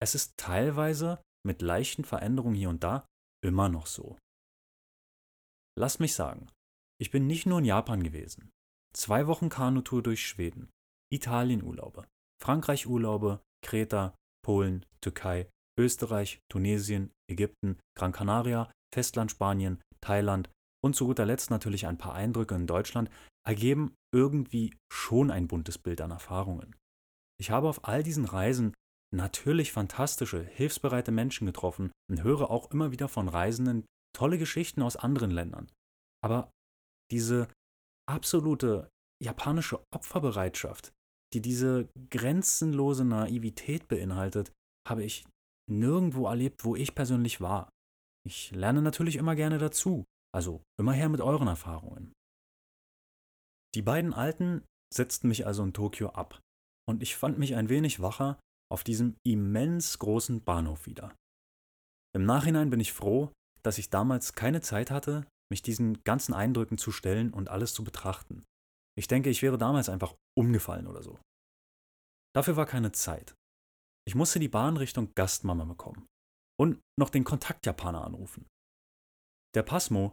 es 0.00 0.14
ist 0.14 0.36
teilweise 0.36 1.20
mit 1.44 1.60
leichten 1.60 2.04
Veränderungen 2.04 2.54
hier 2.54 2.68
und 2.68 2.84
da 2.84 3.04
immer 3.44 3.68
noch 3.68 3.86
so. 3.86 4.16
Lass 5.78 6.00
mich 6.00 6.14
sagen, 6.14 6.48
ich 7.00 7.12
bin 7.12 7.28
nicht 7.28 7.46
nur 7.46 7.60
in 7.60 7.64
Japan 7.64 8.02
gewesen. 8.02 8.50
Zwei 8.92 9.28
Wochen 9.28 9.48
Kanutour 9.48 10.02
durch 10.02 10.26
Schweden, 10.26 10.70
Italien-Urlaube, 11.12 12.08
Frankreich-Urlaube, 12.42 13.40
Kreta, 13.64 14.16
Polen, 14.44 14.84
Türkei, 15.00 15.48
Österreich, 15.78 16.40
Tunesien, 16.50 17.12
Ägypten, 17.30 17.78
Gran 17.96 18.10
Canaria, 18.10 18.72
Festland 18.92 19.30
Spanien, 19.30 19.80
Thailand 20.00 20.50
und 20.82 20.96
zu 20.96 21.06
guter 21.06 21.26
Letzt 21.26 21.52
natürlich 21.52 21.86
ein 21.86 21.96
paar 21.96 22.14
Eindrücke 22.14 22.56
in 22.56 22.66
Deutschland 22.66 23.08
ergeben 23.46 23.94
irgendwie 24.12 24.76
schon 24.92 25.30
ein 25.30 25.46
buntes 25.46 25.78
Bild 25.78 26.00
an 26.00 26.10
Erfahrungen. 26.10 26.74
Ich 27.40 27.52
habe 27.52 27.68
auf 27.68 27.84
all 27.84 28.02
diesen 28.02 28.24
Reisen 28.24 28.74
natürlich 29.14 29.70
fantastische, 29.70 30.42
hilfsbereite 30.42 31.12
Menschen 31.12 31.46
getroffen 31.46 31.92
und 32.10 32.24
höre 32.24 32.50
auch 32.50 32.72
immer 32.72 32.90
wieder 32.90 33.08
von 33.08 33.28
Reisenden 33.28 33.86
tolle 34.18 34.38
Geschichten 34.38 34.82
aus 34.82 34.96
anderen 34.96 35.30
Ländern. 35.30 35.70
Aber 36.24 36.50
diese 37.12 37.48
absolute 38.08 38.90
japanische 39.22 39.80
Opferbereitschaft, 39.94 40.92
die 41.32 41.40
diese 41.40 41.88
grenzenlose 42.10 43.04
Naivität 43.04 43.86
beinhaltet, 43.86 44.52
habe 44.88 45.04
ich 45.04 45.24
nirgendwo 45.70 46.26
erlebt, 46.26 46.64
wo 46.64 46.74
ich 46.74 46.94
persönlich 46.94 47.40
war. 47.40 47.70
Ich 48.26 48.50
lerne 48.50 48.82
natürlich 48.82 49.16
immer 49.16 49.36
gerne 49.36 49.58
dazu, 49.58 50.04
also 50.34 50.62
immer 50.78 50.92
her 50.92 51.08
mit 51.08 51.20
euren 51.20 51.46
Erfahrungen. 51.46 52.12
Die 53.74 53.82
beiden 53.82 54.14
Alten 54.14 54.64
setzten 54.92 55.28
mich 55.28 55.46
also 55.46 55.62
in 55.62 55.74
Tokio 55.74 56.10
ab 56.10 56.40
und 56.88 57.02
ich 57.02 57.16
fand 57.16 57.38
mich 57.38 57.54
ein 57.54 57.68
wenig 57.68 58.00
wacher 58.00 58.40
auf 58.72 58.82
diesem 58.82 59.16
immens 59.24 59.98
großen 59.98 60.42
Bahnhof 60.42 60.86
wieder. 60.86 61.14
Im 62.16 62.24
Nachhinein 62.24 62.70
bin 62.70 62.80
ich 62.80 62.92
froh, 62.92 63.30
dass 63.62 63.78
ich 63.78 63.90
damals 63.90 64.34
keine 64.34 64.60
Zeit 64.60 64.90
hatte, 64.90 65.26
mich 65.50 65.62
diesen 65.62 66.02
ganzen 66.04 66.34
Eindrücken 66.34 66.78
zu 66.78 66.92
stellen 66.92 67.32
und 67.32 67.48
alles 67.48 67.74
zu 67.74 67.84
betrachten. 67.84 68.44
Ich 68.96 69.08
denke, 69.08 69.30
ich 69.30 69.42
wäre 69.42 69.58
damals 69.58 69.88
einfach 69.88 70.14
umgefallen 70.36 70.86
oder 70.86 71.02
so. 71.02 71.18
Dafür 72.34 72.56
war 72.56 72.66
keine 72.66 72.92
Zeit. 72.92 73.34
Ich 74.06 74.14
musste 74.14 74.38
die 74.38 74.48
Bahn 74.48 74.76
Richtung 74.76 75.12
Gastmama 75.14 75.64
bekommen 75.64 76.06
und 76.58 76.80
noch 76.98 77.10
den 77.10 77.24
Kontaktjapaner 77.24 78.04
anrufen. 78.04 78.46
Der 79.54 79.62
Pasmo, 79.62 80.12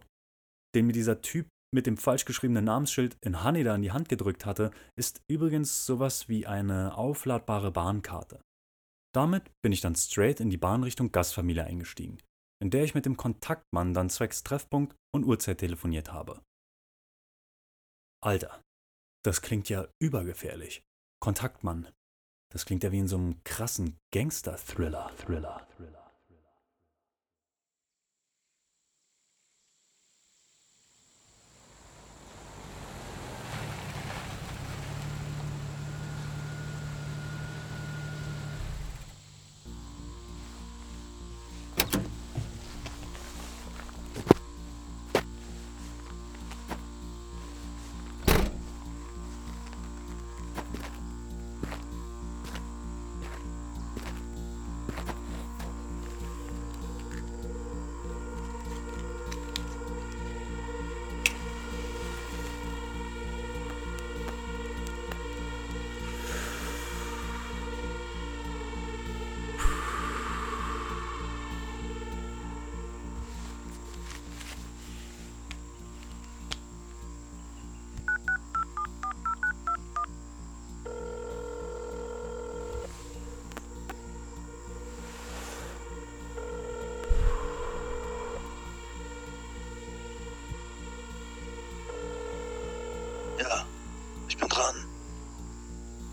den 0.74 0.86
mir 0.86 0.92
dieser 0.92 1.20
Typ 1.20 1.48
mit 1.74 1.86
dem 1.86 1.96
falsch 1.96 2.24
geschriebenen 2.24 2.64
Namensschild 2.64 3.16
in 3.22 3.42
Haneda 3.42 3.74
in 3.74 3.82
die 3.82 3.92
Hand 3.92 4.08
gedrückt 4.08 4.46
hatte, 4.46 4.70
ist 4.96 5.20
übrigens 5.30 5.84
sowas 5.84 6.28
wie 6.28 6.46
eine 6.46 6.96
aufladbare 6.96 7.70
Bahnkarte. 7.70 8.40
Damit 9.14 9.50
bin 9.62 9.72
ich 9.72 9.80
dann 9.80 9.94
straight 9.94 10.40
in 10.40 10.50
die 10.50 10.58
Bahn 10.58 10.82
Richtung 10.82 11.10
Gastfamilie 11.10 11.64
eingestiegen, 11.64 12.18
in 12.60 12.70
der 12.70 12.84
ich 12.84 12.94
mit 12.94 13.06
dem 13.06 13.16
Kontaktmann 13.16 13.94
dann 13.94 14.10
zwecks 14.10 14.42
Treffpunkt 14.42 14.96
und 15.14 15.24
Uhrzeit 15.24 15.58
telefoniert 15.58 16.12
habe. 16.12 16.42
Alter, 18.22 18.62
das 19.24 19.42
klingt 19.42 19.68
ja 19.68 19.88
übergefährlich. 20.00 20.82
Kontaktmann. 21.20 21.88
Das 22.52 22.64
klingt 22.64 22.82
ja 22.84 22.92
wie 22.92 22.98
in 22.98 23.08
so 23.08 23.16
einem 23.16 23.42
krassen 23.44 23.98
Gangster-Thriller. 24.12 25.10
Thriller, 25.16 25.66
Thriller. 25.76 26.05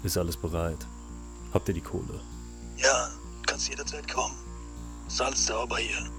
Ist 0.04 0.18
alles 0.18 0.36
bereit? 0.36 0.86
Habt 1.54 1.70
ihr 1.70 1.74
die 1.74 1.82
Kohle? 1.82 2.20
Ja, 2.76 3.10
kannst 3.46 3.70
jederzeit 3.70 4.12
kommen. 4.12 4.36
Ist 5.08 5.22
sauber 5.48 5.78
hier. 5.78 6.12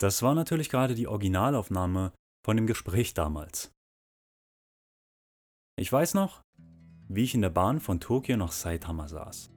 Das 0.00 0.22
war 0.22 0.34
natürlich 0.34 0.70
gerade 0.70 0.94
die 0.94 1.08
Originalaufnahme 1.08 2.12
von 2.42 2.56
dem 2.56 2.66
Gespräch 2.66 3.12
damals. 3.12 3.70
Ich 5.76 5.92
weiß 5.92 6.14
noch, 6.14 6.42
wie 7.08 7.22
ich 7.22 7.34
in 7.34 7.42
der 7.42 7.50
Bahn 7.50 7.80
von 7.80 8.00
Tokio 8.00 8.38
nach 8.38 8.52
Saitama 8.52 9.08
saß 9.08 9.50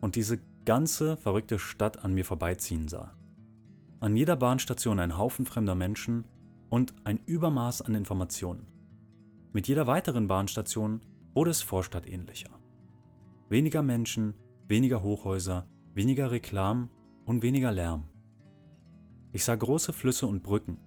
und 0.00 0.16
diese 0.16 0.40
ganze 0.64 1.18
verrückte 1.18 1.58
Stadt 1.58 2.04
an 2.04 2.14
mir 2.14 2.24
vorbeiziehen 2.24 2.88
sah. 2.88 3.14
An 4.00 4.16
jeder 4.16 4.36
Bahnstation 4.36 4.98
ein 4.98 5.18
Haufen 5.18 5.44
fremder 5.44 5.74
Menschen 5.74 6.24
und 6.70 6.94
ein 7.04 7.20
Übermaß 7.26 7.82
an 7.82 7.94
Informationen. 7.94 8.66
Mit 9.52 9.68
jeder 9.68 9.86
weiteren 9.86 10.26
Bahnstation 10.26 11.02
wurde 11.34 11.50
es 11.50 11.60
vorstadtähnlicher. 11.60 12.50
Weniger 13.50 13.82
Menschen, 13.82 14.32
weniger 14.68 15.02
Hochhäuser, 15.02 15.66
weniger 15.92 16.30
Reklam 16.30 16.88
und 17.26 17.42
weniger 17.42 17.72
Lärm. 17.72 18.08
Ich 19.32 19.44
sah 19.44 19.54
große 19.54 19.92
Flüsse 19.92 20.26
und 20.26 20.42
Brücken, 20.42 20.78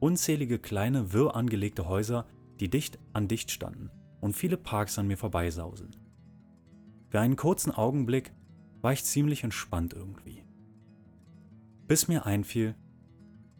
unzählige 0.00 0.58
kleine, 0.58 1.12
wirr 1.12 1.36
angelegte 1.36 1.86
Häuser, 1.86 2.26
die 2.58 2.70
dicht 2.70 2.98
an 3.12 3.28
dicht 3.28 3.50
standen 3.50 3.90
und 4.20 4.34
viele 4.34 4.56
Parks 4.56 4.98
an 4.98 5.06
mir 5.06 5.18
vorbeisausen. 5.18 5.94
Für 7.10 7.20
einen 7.20 7.36
kurzen 7.36 7.70
Augenblick 7.70 8.32
war 8.80 8.92
ich 8.92 9.04
ziemlich 9.04 9.44
entspannt 9.44 9.92
irgendwie. 9.92 10.42
Bis 11.86 12.08
mir 12.08 12.24
einfiel, 12.24 12.74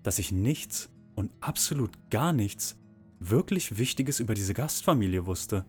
dass 0.03 0.19
ich 0.19 0.33
nichts 0.33 0.91
und 1.15 1.31
absolut 1.41 2.11
gar 2.11 2.33
nichts 2.33 2.79
wirklich 3.21 3.79
Wichtiges 3.79 4.21
über 4.21 4.35
diese 4.35 4.55
Gastfamilie 4.55 5.27
wusste. 5.27 5.65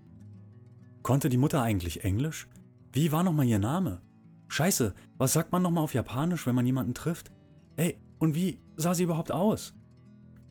Konnte 1.02 1.30
die 1.30 1.38
Mutter 1.38 1.62
eigentlich 1.62 2.04
Englisch? 2.04 2.48
Wie 2.94 3.12
war 3.12 3.24
nochmal 3.24 3.46
ihr 3.46 3.60
Name? 3.60 4.02
Scheiße, 4.48 4.94
was 5.18 5.34
sagt 5.34 5.52
man 5.52 5.62
nochmal 5.62 5.84
auf 5.84 5.94
Japanisch, 5.94 6.48
wenn 6.48 6.56
man 6.56 6.66
jemanden 6.66 6.94
trifft? 6.94 7.32
Ey, 7.76 7.98
und 8.24 8.36
wie 8.36 8.58
sah 8.78 8.94
sie 8.94 9.04
überhaupt 9.04 9.34
aus? 9.34 9.74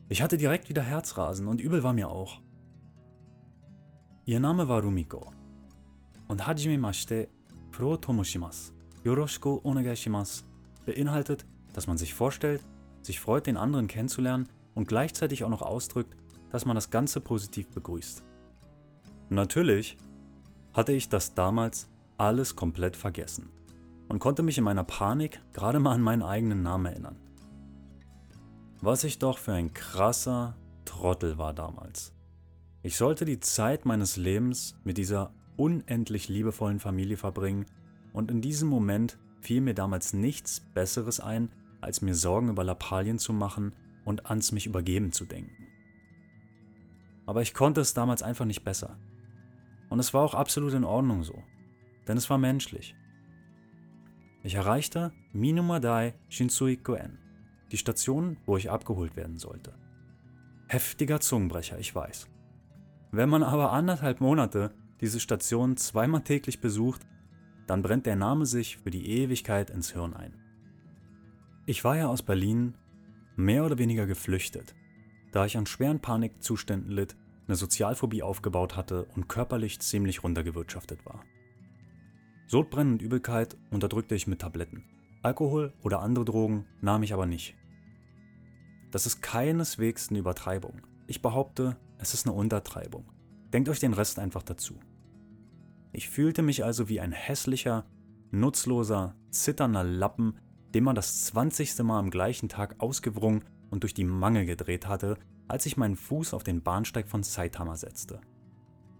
Ich 0.07 0.21
hatte 0.21 0.37
direkt 0.37 0.69
wieder 0.69 0.83
Herzrasen 0.83 1.47
und 1.47 1.59
übel 1.59 1.81
war 1.81 1.91
mir 1.91 2.07
auch. 2.07 2.39
Ihr 4.25 4.39
Name 4.39 4.67
war 4.67 4.83
Rumiko. 4.83 5.31
Und 6.27 6.45
Hajime 6.45 6.77
Mashite 6.77 7.29
Pro 7.71 7.97
Tomoshimasu. 7.97 8.73
Yoroshiku 9.03 9.59
onegaishimasu 9.63 10.43
beinhaltet, 10.85 11.47
dass 11.73 11.87
man 11.87 11.97
sich 11.97 12.13
vorstellt, 12.13 12.63
sich 13.01 13.19
freut, 13.19 13.47
den 13.47 13.57
anderen 13.57 13.87
kennenzulernen 13.87 14.49
und 14.75 14.87
gleichzeitig 14.87 15.43
auch 15.43 15.49
noch 15.49 15.63
ausdrückt, 15.63 16.15
dass 16.51 16.67
man 16.67 16.75
das 16.75 16.91
Ganze 16.91 17.21
positiv 17.21 17.69
begrüßt. 17.69 18.23
Natürlich 19.29 19.97
hatte 20.73 20.91
ich 20.91 21.09
das 21.09 21.33
damals 21.33 21.89
alles 22.19 22.55
komplett 22.55 22.95
vergessen 22.95 23.49
und 24.09 24.19
konnte 24.19 24.43
mich 24.43 24.59
in 24.59 24.63
meiner 24.63 24.83
Panik 24.83 25.41
gerade 25.53 25.79
mal 25.79 25.93
an 25.93 26.03
meinen 26.03 26.21
eigenen 26.21 26.61
Namen 26.61 26.85
erinnern. 26.85 27.22
Was 28.85 29.05
ich 29.05 29.17
doch 29.17 29.37
für 29.37 29.53
ein 29.53 29.73
krasser 29.73 30.57
Trottel 30.83 31.37
war 31.37 31.53
damals. 31.53 32.13
Ich 32.81 32.97
sollte 32.97 33.23
die 33.23 33.39
Zeit 33.39 33.85
meines 33.85 34.17
Lebens 34.17 34.77
mit 34.83 34.97
dieser 34.97 35.33
unendlich 35.55 36.27
liebevollen 36.27 36.81
Familie 36.81 37.15
verbringen 37.15 37.65
und 38.11 38.29
in 38.29 38.41
diesem 38.41 38.67
Moment 38.67 39.17
fiel 39.39 39.61
mir 39.61 39.73
damals 39.73 40.11
nichts 40.11 40.59
Besseres 40.59 41.21
ein, 41.21 41.49
als 41.79 42.01
mir 42.01 42.13
Sorgen 42.13 42.49
über 42.49 42.65
Lappalien 42.65 43.19
zu 43.19 43.31
machen 43.31 43.73
und 44.03 44.25
ans 44.25 44.51
mich 44.51 44.65
übergeben 44.65 45.13
zu 45.13 45.23
denken. 45.23 45.65
Aber 47.25 47.41
ich 47.41 47.53
konnte 47.53 47.79
es 47.79 47.93
damals 47.93 48.21
einfach 48.21 48.43
nicht 48.43 48.65
besser. 48.65 48.97
Und 49.89 49.99
es 49.99 50.13
war 50.13 50.23
auch 50.23 50.33
absolut 50.33 50.73
in 50.73 50.83
Ordnung 50.83 51.23
so, 51.23 51.41
denn 52.05 52.17
es 52.17 52.29
war 52.29 52.37
menschlich. 52.37 52.97
Ich 54.43 54.55
erreichte 54.55 55.13
Minumadai 55.31 56.15
Shinsuikoen 56.27 57.22
die 57.73 57.77
Station, 57.77 58.37
wo 58.45 58.55
ich 58.55 58.69
abgeholt 58.69 59.15
werden 59.17 59.39
sollte. 59.39 59.73
Heftiger 60.67 61.19
Zungenbrecher, 61.19 61.79
ich 61.79 61.93
weiß. 61.93 62.29
Wenn 63.11 63.29
man 63.29 63.43
aber 63.43 63.71
anderthalb 63.71 64.21
Monate 64.21 64.71
diese 65.01 65.19
Station 65.19 65.75
zweimal 65.75 66.21
täglich 66.21 66.61
besucht, 66.61 67.01
dann 67.65 67.81
brennt 67.81 68.05
der 68.05 68.15
Name 68.15 68.45
sich 68.45 68.77
für 68.77 68.91
die 68.91 69.09
Ewigkeit 69.09 69.71
ins 69.71 69.91
Hirn 69.91 70.13
ein. 70.13 70.35
Ich 71.65 71.83
war 71.83 71.97
ja 71.97 72.07
aus 72.07 72.21
Berlin 72.21 72.75
mehr 73.35 73.65
oder 73.65 73.79
weniger 73.79 74.05
geflüchtet, 74.05 74.75
da 75.31 75.45
ich 75.45 75.57
an 75.57 75.65
schweren 75.65 75.99
Panikzuständen 75.99 76.91
litt, 76.91 77.15
eine 77.47 77.55
Sozialphobie 77.55 78.21
aufgebaut 78.21 78.77
hatte 78.77 79.05
und 79.15 79.27
körperlich 79.27 79.79
ziemlich 79.79 80.23
runtergewirtschaftet 80.23 81.05
war. 81.05 81.25
Sodbrennen 82.45 82.93
und 82.93 83.01
Übelkeit 83.01 83.57
unterdrückte 83.71 84.13
ich 84.13 84.27
mit 84.27 84.41
Tabletten. 84.41 84.83
Alkohol 85.23 85.73
oder 85.81 86.01
andere 86.01 86.25
Drogen 86.25 86.65
nahm 86.81 87.01
ich 87.01 87.13
aber 87.13 87.25
nicht. 87.25 87.55
Das 88.93 89.07
ist 89.07 89.23
keineswegs 89.23 90.09
eine 90.09 90.19
Übertreibung. 90.19 90.81
Ich 91.07 91.23
behaupte, 91.23 91.77
es 91.97 92.13
ist 92.13 92.27
eine 92.27 92.35
Untertreibung. 92.35 93.11
Denkt 93.51 93.67
euch 93.67 93.79
den 93.79 93.93
Rest 93.93 94.19
einfach 94.19 94.43
dazu. 94.43 94.79
Ich 95.91 96.09
fühlte 96.09 96.43
mich 96.43 96.63
also 96.63 96.89
wie 96.89 96.99
ein 96.99 97.11
hässlicher, 97.11 97.85
nutzloser, 98.29 99.15
zitternder 99.31 99.83
Lappen, 99.83 100.37
dem 100.75 100.83
man 100.83 100.93
das 100.93 101.25
20. 101.25 101.79
Mal 101.79 101.97
am 101.97 102.11
gleichen 102.11 102.49
Tag 102.49 102.75
ausgewrungen 102.77 103.43
und 103.71 103.81
durch 103.81 103.95
die 103.95 104.03
Mange 104.03 104.45
gedreht 104.45 104.87
hatte, 104.87 105.17
als 105.47 105.65
ich 105.65 105.75
meinen 105.75 105.95
Fuß 105.95 106.35
auf 106.35 106.43
den 106.43 106.61
Bahnsteig 106.61 107.07
von 107.07 107.23
Saitama 107.23 107.75
setzte. 107.75 108.21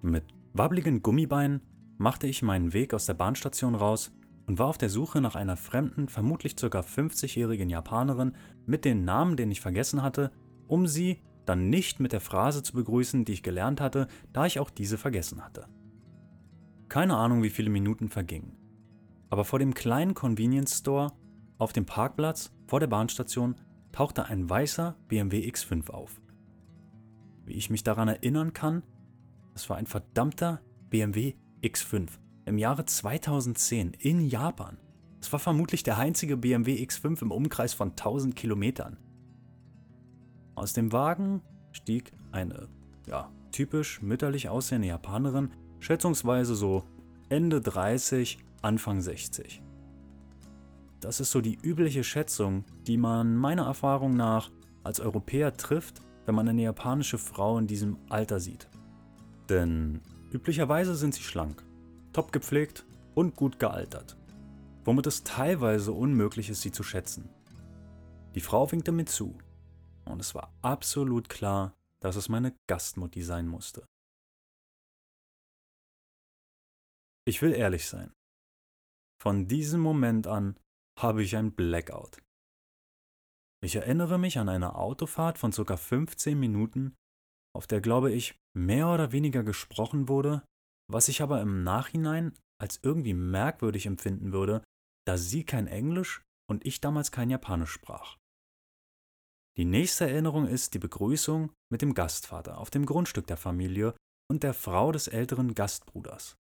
Mit 0.01 0.23
wabbligen 0.53 1.03
Gummibeinen 1.03 1.62
machte 1.99 2.25
ich 2.25 2.41
meinen 2.41 2.73
Weg 2.73 2.95
aus 2.95 3.06
der 3.06 3.13
Bahnstation 3.13 3.75
raus 3.75 4.12
und 4.45 4.60
war 4.60 4.67
auf 4.67 4.77
der 4.77 4.89
Suche 4.89 5.21
nach 5.21 5.36
einer 5.36 5.58
fremden, 5.58 6.10
vermutlich 6.10 6.56
ca. 6.56 6.67
50-jährigen 6.67 7.69
Japanerin 7.69 8.34
mit 8.65 8.86
den 8.86 9.06
Namen, 9.06 9.38
den 9.38 9.51
ich 9.51 9.62
vergessen 9.62 10.01
hatte, 10.01 10.32
um 10.67 10.88
sie 10.88 11.21
dann 11.45 11.69
nicht 11.69 11.99
mit 11.99 12.13
der 12.13 12.21
Phrase 12.21 12.63
zu 12.63 12.73
begrüßen, 12.73 13.25
die 13.25 13.34
ich 13.34 13.43
gelernt 13.43 13.82
hatte, 13.82 14.08
da 14.32 14.45
ich 14.45 14.60
auch 14.60 14.69
diese 14.69 14.97
vergessen 14.97 15.43
hatte. 15.43 15.67
Keine 16.89 17.17
Ahnung, 17.17 17.43
wie 17.43 17.49
viele 17.49 17.69
Minuten 17.69 18.10
vergingen. 18.10 18.58
Aber 19.29 19.45
vor 19.45 19.60
dem 19.60 19.73
kleinen 19.73 20.13
Convenience 20.13 20.77
Store 20.77 21.12
auf 21.58 21.73
dem 21.73 21.86
Parkplatz 21.86 22.51
vor 22.67 22.79
der 22.79 22.88
Bahnstation 22.88 23.56
tauchte 23.91 24.25
ein 24.25 24.49
weißer 24.49 24.95
BMW 25.08 25.47
X5 25.49 25.89
auf. 25.89 26.21
Wie 27.45 27.53
ich 27.53 27.69
mich 27.69 27.84
daran 27.84 28.08
erinnern 28.08 28.53
kann, 28.53 28.84
es 29.56 29.69
war 29.69 29.77
ein 29.77 29.86
verdammter 29.86 30.62
BMW 30.89 31.36
X5 31.62 32.10
im 32.45 32.58
Jahre 32.58 32.86
2010 32.86 33.93
in 33.99 34.27
Japan. 34.27 34.77
Es 35.21 35.32
war 35.32 35.39
vermutlich 35.39 35.84
der 35.84 35.97
einzige 35.97 36.38
BMW 36.38 36.84
X5 36.84 37.21
im 37.21 37.32
Umkreis 37.32 37.73
von 37.73 37.91
1000 37.91 38.36
Kilometern. 38.36 38.97
Aus 40.56 40.73
dem 40.73 40.91
Wagen 40.91 41.41
stieg 41.71 42.12
eine, 42.32 42.67
ja, 43.08 43.32
typisch 43.51 44.01
mütterlich 44.01 44.49
aussehende 44.49 44.89
Japanerin, 44.89 45.51
schätzungsweise 45.79 46.56
so 46.56 46.84
Ende 47.29 47.62
30, 47.62 48.38
Anfang 48.62 49.01
60. 49.01 49.62
Das 50.99 51.19
ist 51.19 51.32
so 51.32 51.41
die 51.41 51.58
übliche 51.62 52.03
Schätzung, 52.03 52.63
die 52.88 52.97
man 52.97 53.36
meiner 53.36 53.65
Erfahrung 53.65 54.15
nach 54.15 54.51
als 54.84 54.99
Europäer 54.99 55.53
trifft, 55.53 56.01
wenn 56.25 56.36
man 56.36 56.47
eine 56.47 56.62
japanische 56.62 57.17
Frau 57.17 57.58
in 57.58 57.67
diesem 57.67 57.97
Alter 58.10 58.39
sieht. 58.39 58.69
Denn 59.49 60.01
üblicherweise 60.32 60.95
sind 60.95 61.13
sie 61.13 61.23
schlank, 61.23 61.63
top 62.13 62.32
gepflegt 62.32 62.86
und 63.15 63.36
gut 63.36 63.60
gealtert, 63.60 64.17
womit 64.86 65.08
es 65.08 65.23
teilweise 65.23 65.91
unmöglich 65.91 66.49
ist, 66.49 66.62
sie 66.62 66.71
zu 66.71 66.84
schätzen. 66.84 67.30
Die 68.36 68.41
Frau 68.41 68.71
winkte 68.71 68.91
mir 68.91 69.06
zu 69.06 69.38
und 70.06 70.19
es 70.19 70.34
war 70.34 70.54
absolut 70.62 71.30
klar, 71.30 71.76
dass 71.99 72.15
es 72.15 72.30
meine 72.30 72.56
Gastmutti 72.67 73.21
sein 73.21 73.47
musste. 73.47 73.86
Ich 77.26 77.41
will 77.41 77.54
ehrlich 77.54 77.88
sein. 77.88 78.13
Von 79.21 79.47
diesem 79.47 79.80
Moment 79.80 80.28
an 80.28 80.60
habe 80.99 81.23
ich 81.23 81.38
ein 81.38 81.54
Blackout. 81.54 82.17
Ich 83.63 83.78
erinnere 83.78 84.17
mich 84.17 84.38
an 84.39 84.49
eine 84.49 84.76
Autofahrt 84.76 85.38
von 85.38 85.52
ca. 85.52 85.78
15 85.78 86.38
Minuten, 86.38 86.95
auf 87.56 87.65
der, 87.65 87.80
glaube 87.80 88.12
ich, 88.12 88.38
mehr 88.54 88.89
oder 88.89 89.13
weniger 89.13 89.43
gesprochen 89.43 90.10
wurde, 90.10 90.43
was 90.93 91.08
ich 91.08 91.21
aber 91.21 91.41
im 91.41 91.63
Nachhinein 91.63 92.34
als 92.62 92.79
irgendwie 92.82 93.13
merkwürdig 93.13 93.86
empfinden 93.86 94.32
würde, 94.32 94.63
da 95.06 95.17
sie 95.17 95.43
kein 95.43 95.67
Englisch 95.67 96.21
und 96.49 96.65
ich 96.65 96.82
damals 96.82 97.12
kein 97.12 97.29
Japanisch 97.29 97.71
sprach. 97.71 98.17
Die 99.58 99.65
nächste 99.65 100.10
Erinnerung 100.10 100.47
ist 100.47 100.73
die 100.73 100.79
Begrüßung 100.79 101.51
mit 101.71 101.82
dem 101.82 101.93
Gastvater 101.93 102.58
auf 102.58 102.69
dem 102.69 102.86
Grundstück 102.86 103.27
der 103.27 103.38
Familie 103.38 103.95
und 104.29 104.43
der 104.43 104.53
Frau 104.53 104.91
des 104.91 105.08
älteren 105.08 105.53
Gastbruders. 105.53 106.36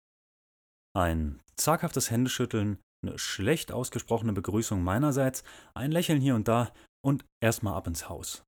Ein 0.94 1.40
zaghaftes 1.56 2.10
Händeschütteln, 2.10 2.78
eine 3.02 3.18
schlecht 3.18 3.72
ausgesprochene 3.72 4.32
Begrüßung 4.32 4.82
meinerseits, 4.82 5.44
ein 5.74 5.92
Lächeln 5.92 6.20
hier 6.20 6.34
und 6.34 6.48
da 6.48 6.72
und 7.04 7.24
erstmal 7.40 7.74
ab 7.74 7.86
ins 7.86 8.08
Haus. 8.08 8.44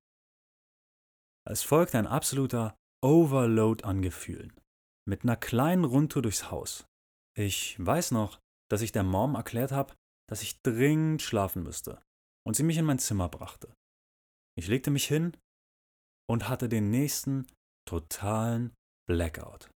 Es 1.48 1.62
folgt 1.62 1.94
ein 1.94 2.06
absoluter 2.06 2.76
Overload 3.02 3.84
an 3.84 4.02
Gefühlen. 4.02 4.52
Mit 5.06 5.22
einer 5.22 5.36
kleinen 5.36 5.84
Rundtour 5.84 6.22
durchs 6.22 6.50
Haus. 6.50 6.86
Ich 7.36 7.76
weiß 7.78 8.10
noch, 8.10 8.40
dass 8.70 8.82
ich 8.82 8.92
der 8.92 9.02
Mom 9.02 9.34
erklärt 9.34 9.72
habe, 9.72 9.94
dass 10.28 10.42
ich 10.42 10.62
dringend 10.62 11.22
schlafen 11.22 11.62
müsste 11.62 12.00
und 12.46 12.54
sie 12.54 12.62
mich 12.62 12.76
in 12.76 12.84
mein 12.84 12.98
Zimmer 12.98 13.28
brachte. 13.28 13.74
Ich 14.56 14.68
legte 14.68 14.90
mich 14.90 15.06
hin 15.06 15.36
und 16.28 16.48
hatte 16.48 16.68
den 16.68 16.90
nächsten 16.90 17.46
totalen 17.88 18.74
Blackout. 19.08 19.70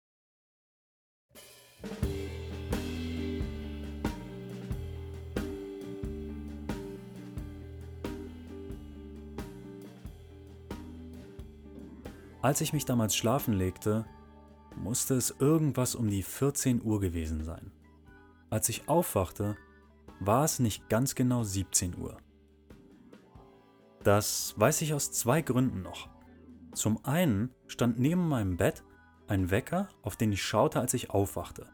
Als 12.42 12.60
ich 12.60 12.74
mich 12.74 12.86
damals 12.86 13.16
schlafen 13.16 13.54
legte, 13.54 14.06
musste 14.76 15.16
es 15.16 15.36
irgendwas 15.40 15.96
um 15.96 16.10
die 16.10 16.24
14 16.24 16.84
Uhr 16.84 17.00
gewesen 17.00 17.44
sein. 17.44 17.72
Als 18.50 18.70
ich 18.70 18.88
aufwachte, 18.88 19.56
war 20.20 20.44
es 20.44 20.60
nicht 20.60 20.90
ganz 20.90 21.16
genau 21.16 21.44
17 21.44 21.98
Uhr. 21.98 22.18
Das 24.04 24.56
weiß 24.58 24.82
ich 24.82 24.94
aus 24.94 25.12
zwei 25.12 25.42
Gründen 25.42 25.82
noch. 25.82 26.10
Zum 26.74 27.04
einen 27.06 27.54
stand 27.68 28.00
neben 28.00 28.28
meinem 28.28 28.58
Bett 28.58 28.84
ein 29.28 29.52
Wecker, 29.52 29.90
auf 30.02 30.16
den 30.16 30.32
ich 30.32 30.44
schaute, 30.44 30.80
als 30.80 30.94
ich 30.94 31.10
aufwachte. 31.10 31.68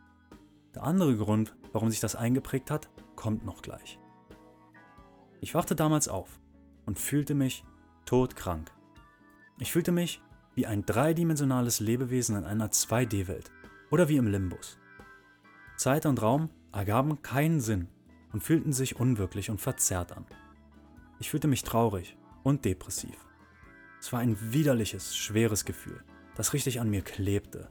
Der 0.75 0.83
andere 0.83 1.17
Grund, 1.17 1.55
warum 1.73 1.89
sich 1.89 1.99
das 1.99 2.15
eingeprägt 2.15 2.69
hat, 2.69 2.89
kommt 3.15 3.45
noch 3.45 3.61
gleich. 3.61 3.99
Ich 5.41 5.55
wachte 5.55 5.75
damals 5.75 6.07
auf 6.07 6.39
und 6.85 6.99
fühlte 6.99 7.35
mich 7.35 7.63
todkrank. 8.05 8.71
Ich 9.59 9.71
fühlte 9.71 9.91
mich 9.91 10.21
wie 10.57 10.65
ein 10.65 10.83
dreidimensionales 10.87 11.79
Lebewesen 11.79 12.35
in 12.35 12.43
einer 12.43 12.69
2D-Welt 12.69 13.51
oder 13.91 14.09
wie 14.09 14.17
im 14.17 14.25
Limbus. 14.25 14.79
Zeit 15.77 16.07
und 16.07 16.19
Raum 16.19 16.49
ergaben 16.73 17.21
keinen 17.21 17.61
Sinn 17.61 17.89
und 18.33 18.43
fühlten 18.43 18.73
sich 18.73 18.99
unwirklich 18.99 19.51
und 19.51 19.61
verzerrt 19.61 20.17
an. 20.17 20.25
Ich 21.19 21.29
fühlte 21.29 21.47
mich 21.47 21.61
traurig 21.61 22.17
und 22.41 22.65
depressiv. 22.65 23.15
Es 23.99 24.11
war 24.11 24.19
ein 24.19 24.51
widerliches, 24.51 25.15
schweres 25.15 25.63
Gefühl, 25.63 26.03
das 26.33 26.53
richtig 26.53 26.79
an 26.79 26.89
mir 26.89 27.03
klebte. 27.03 27.69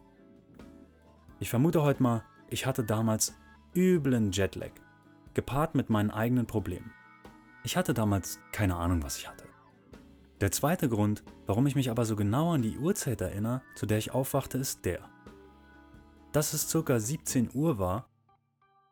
Ich 1.41 1.51
vermute 1.51 1.83
heute 1.83 2.05
mal, 2.05 2.23
ich 2.51 2.67
hatte 2.67 2.85
damals 2.85 3.35
üblen 3.75 4.31
Jetlag, 4.31 4.71
gepaart 5.35 5.75
mit 5.75 5.91
meinen 5.91 6.13
eigenen 6.13 6.47
Problemen. 6.47 6.93
Ich 7.65 7.77
hatte 7.77 7.95
damals 7.95 8.39
keine 8.53 8.77
Ahnung, 8.77 9.03
was 9.03 9.19
ich 9.19 9.29
hatte. 9.29 9.46
Der 10.41 10.53
zweite 10.53 10.91
Grund, 10.91 11.25
warum 11.47 11.67
ich 11.67 11.77
mich 11.77 11.91
aber 11.91 12.05
so 12.05 12.15
genau 12.15 12.53
an 12.53 12.61
die 12.61 12.77
Uhrzeit 12.77 13.23
erinnere, 13.23 13.63
zu 13.75 13.87
der 13.87 13.97
ich 13.97 14.11
aufwachte, 14.11 14.59
ist 14.59 14.85
der. 14.85 15.09
Dass 16.33 16.53
es 16.53 16.71
ca. 16.71 17.01
17 17.01 17.51
Uhr 17.55 17.79
war, 17.79 18.11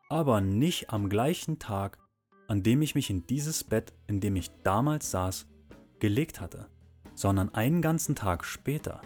aber 0.09 0.41
nicht 0.41 0.89
am 0.89 1.07
gleichen 1.07 1.59
Tag, 1.59 1.99
an 2.47 2.63
dem 2.63 2.81
ich 2.81 2.95
mich 2.95 3.11
in 3.11 3.27
dieses 3.27 3.63
Bett, 3.63 3.93
in 4.07 4.19
dem 4.21 4.35
ich 4.35 4.49
damals 4.63 5.11
saß, 5.11 5.45
gelegt 5.99 6.41
hatte, 6.41 6.67
sondern 7.13 7.53
einen 7.53 7.83
ganzen 7.83 8.15
Tag 8.15 8.43
später. 8.43 9.01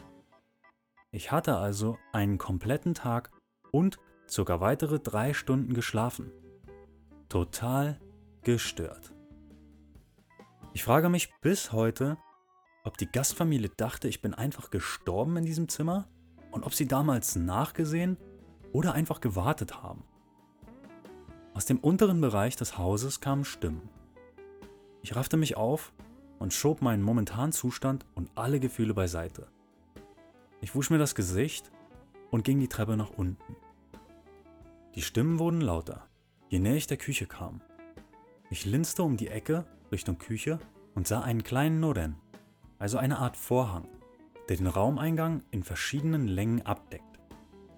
Ich 1.12 1.34
hatte 1.34 1.58
also 1.58 1.98
einen 2.14 2.38
kompletten 2.38 2.94
Tag 2.94 3.32
und 3.72 3.98
sogar 4.28 4.62
weitere 4.62 5.00
drei 5.00 5.34
Stunden 5.34 5.74
geschlafen. 5.74 6.32
Total 7.28 8.00
gestört. 8.44 9.14
Ich 10.74 10.84
frage 10.84 11.10
mich 11.10 11.34
bis 11.42 11.74
heute, 11.74 12.18
ob 12.84 12.98
die 12.98 13.12
Gastfamilie 13.12 13.70
dachte, 13.70 14.08
ich 14.08 14.22
bin 14.22 14.34
einfach 14.34 14.70
gestorben 14.70 15.38
in 15.38 15.46
diesem 15.46 15.70
Zimmer 15.70 16.08
und 16.52 16.64
ob 16.66 16.74
sie 16.74 16.88
damals 16.88 17.36
nachgesehen 17.36 18.18
oder 18.72 18.94
einfach 18.94 19.22
gewartet 19.22 19.82
haben. 19.82 20.04
Aus 21.54 21.66
dem 21.66 21.80
unteren 21.80 22.22
Bereich 22.22 22.56
des 22.56 22.78
Hauses 22.78 23.20
kamen 23.20 23.46
Stimmen. 23.46 23.90
Ich 25.02 25.16
raffte 25.16 25.38
mich 25.38 25.58
auf 25.58 25.94
und 26.38 26.54
schob 26.54 26.82
meinen 26.82 27.04
momentanen 27.04 27.52
Zustand 27.52 28.06
und 28.16 28.32
alle 28.36 28.60
Gefühle 28.60 28.94
beiseite. 28.94 29.48
Ich 30.62 30.76
wusch 30.76 30.90
mir 30.90 30.98
das 30.98 31.16
Gesicht 31.16 31.72
und 32.32 32.44
ging 32.44 32.60
die 32.60 32.68
Treppe 32.68 32.98
nach 32.98 33.12
unten. 33.12 33.56
Die 34.96 35.02
Stimmen 35.02 35.40
wurden 35.40 35.62
lauter, 35.62 36.08
je 36.50 36.60
näher 36.60 36.76
ich 36.76 36.88
der 36.88 36.98
Küche 36.98 37.28
kam. 37.28 37.62
Ich 38.50 38.66
linste 38.66 39.04
um 39.04 39.18
die 39.18 39.28
Ecke 39.28 39.66
Richtung 39.92 40.18
Küche 40.18 40.60
und 40.96 41.08
sah 41.08 41.22
einen 41.22 41.44
kleinen 41.44 41.80
Noren, 41.80 42.16
also 42.80 42.98
eine 42.98 43.20
Art 43.20 43.38
Vorhang, 43.38 43.88
der 44.48 44.58
den 44.58 44.68
Raumeingang 44.68 45.44
in 45.52 45.64
verschiedenen 45.64 46.28
Längen 46.28 46.66
abdeckt. 46.66 47.20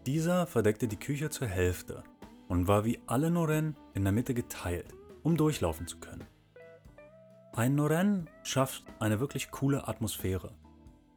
Dieser 0.05 0.47
verdeckte 0.47 0.87
die 0.87 0.99
Küche 0.99 1.29
zur 1.29 1.47
Hälfte 1.47 2.03
und 2.47 2.67
war 2.67 2.85
wie 2.85 2.99
alle 3.07 3.29
Noren 3.29 3.75
in 3.93 4.03
der 4.03 4.13
Mitte 4.13 4.33
geteilt, 4.33 4.93
um 5.23 5.35
durchlaufen 5.35 5.87
zu 5.87 5.99
können. 5.99 6.25
Ein 7.53 7.75
Noren 7.75 8.29
schafft 8.43 8.85
eine 8.99 9.19
wirklich 9.19 9.51
coole 9.51 9.87
Atmosphäre. 9.87 10.53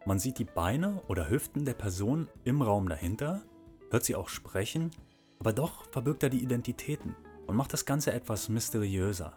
Man 0.04 0.18
sieht 0.18 0.38
die 0.38 0.44
Beine 0.44 1.00
oder 1.06 1.30
Hüften 1.30 1.64
der 1.64 1.74
Person 1.74 2.28
im 2.42 2.60
Raum 2.60 2.88
dahinter, 2.88 3.42
hört 3.90 4.04
sie 4.04 4.16
auch 4.16 4.28
sprechen, 4.28 4.90
aber 5.38 5.52
doch 5.52 5.84
verbirgt 5.92 6.22
er 6.22 6.30
die 6.30 6.42
Identitäten 6.42 7.14
und 7.46 7.56
macht 7.56 7.72
das 7.72 7.86
Ganze 7.86 8.12
etwas 8.12 8.48
mysteriöser. 8.48 9.36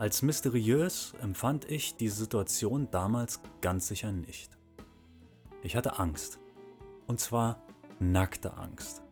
Als 0.00 0.22
mysteriös 0.22 1.12
empfand 1.20 1.70
ich 1.70 1.94
die 1.94 2.08
Situation 2.08 2.90
damals 2.90 3.42
ganz 3.60 3.86
sicher 3.86 4.12
nicht. 4.12 4.56
Ich 5.62 5.76
hatte 5.76 5.98
Angst. 5.98 6.40
Und 7.06 7.20
zwar 7.20 7.62
nackte 7.98 8.56
Angst. 8.56 9.02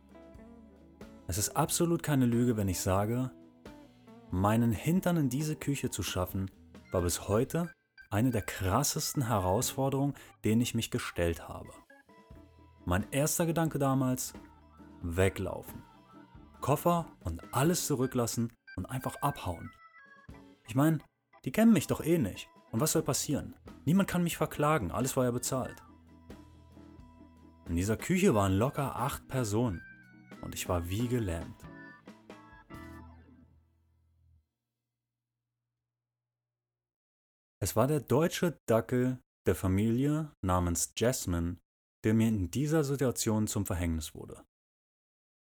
Es 1.27 1.37
ist 1.37 1.55
absolut 1.59 2.03
keine 2.03 2.25
Lüge, 2.25 2.57
wenn 2.57 2.69
ich 2.69 2.81
sage, 2.81 3.31
meinen 4.31 4.73
Hintern 4.73 5.19
in 5.19 5.29
diese 5.29 5.57
Küche 5.57 5.91
zu 5.91 6.03
schaffen, 6.03 6.51
war 6.91 7.03
bis 7.03 7.29
heute 7.29 7.71
eine 8.09 8.31
der 8.31 8.41
krassesten 8.41 9.27
Herausforderungen, 9.27 10.15
denen 10.43 10.63
ich 10.63 10.75
mich 10.75 10.91
gestellt 10.91 11.51
habe. 11.51 11.69
Mein 12.87 13.05
erster 13.11 13.45
Gedanke 13.45 13.79
damals, 13.79 14.33
weglaufen. 15.03 15.83
Koffer 16.63 17.05
und 17.21 17.43
alles 17.53 17.87
zurücklassen 17.87 18.55
und 18.77 18.87
einfach 18.87 19.17
abhauen. 19.17 19.71
Ich 20.69 20.75
meine, 20.75 20.99
die 21.47 21.51
kennen 21.51 21.73
mich 21.73 21.87
doch 21.87 22.03
eh 22.05 22.19
nicht. 22.19 22.51
Und 22.71 22.81
was 22.81 22.93
soll 22.93 23.03
passieren? 23.03 23.55
Niemand 23.87 24.09
kann 24.09 24.23
mich 24.23 24.37
verklagen, 24.37 24.91
alles 24.91 25.17
war 25.17 25.25
ja 25.25 25.31
bezahlt. 25.31 25.83
In 27.67 27.75
dieser 27.75 27.97
Küche 27.97 28.35
waren 28.35 28.53
locker 28.53 28.97
acht 28.97 29.27
Personen 29.29 29.83
und 30.43 30.55
ich 30.55 30.69
war 30.69 30.89
wie 30.91 31.09
gelähmt. 31.09 31.65
Es 37.61 37.75
war 37.75 37.87
der 37.87 38.01
deutsche 38.01 38.61
Dackel 38.67 39.19
der 39.47 39.55
Familie 39.55 40.31
namens 40.43 40.93
Jasmine, 40.97 41.57
der 42.05 42.13
mir 42.13 42.29
in 42.29 42.51
dieser 42.51 42.85
Situation 42.85 43.47
zum 43.47 43.65
Verhängnis 43.65 44.15
wurde. 44.15 44.45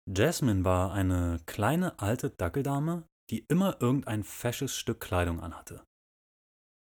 Jasmine 0.05 0.65
war 0.65 0.91
eine 0.91 1.39
kleine 1.45 1.97
alte 1.99 2.29
Dackeldame, 2.29 3.07
die 3.29 3.45
immer 3.47 3.81
irgendein 3.81 4.23
fesches 4.23 4.75
Stück 4.75 4.99
Kleidung 4.99 5.39
anhatte. 5.39 5.83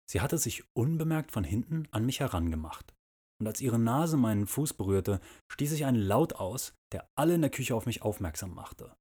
Sie 0.10 0.22
hatte 0.22 0.38
sich 0.38 0.64
unbemerkt 0.74 1.32
von 1.32 1.44
hinten 1.44 1.88
an 1.92 2.06
mich 2.06 2.20
herangemacht, 2.20 2.94
und 3.40 3.48
als 3.48 3.62
ihre 3.62 3.80
Nase 3.80 4.18
meinen 4.18 4.48
Fuß 4.48 4.74
berührte, 4.74 5.20
stieß 5.52 5.74
ich 5.74 5.86
einen 5.86 6.02
Laut 6.02 6.34
aus, 6.34 6.74
der 6.92 7.10
alle 7.16 7.36
in 7.36 7.42
der 7.42 7.52
Küche 7.52 7.76
auf 7.76 7.86
mich 7.86 8.02
aufmerksam 8.02 8.54
machte. 8.54 8.96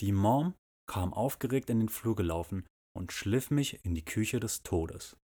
Die 0.00 0.12
Mom 0.12 0.54
kam 0.88 1.12
aufgeregt 1.12 1.70
in 1.70 1.80
den 1.80 1.88
Flur 1.88 2.16
gelaufen 2.16 2.66
und 2.96 3.12
schliff 3.12 3.50
mich 3.50 3.84
in 3.84 3.94
die 3.94 4.04
Küche 4.04 4.40
des 4.40 4.62
Todes. 4.62 5.16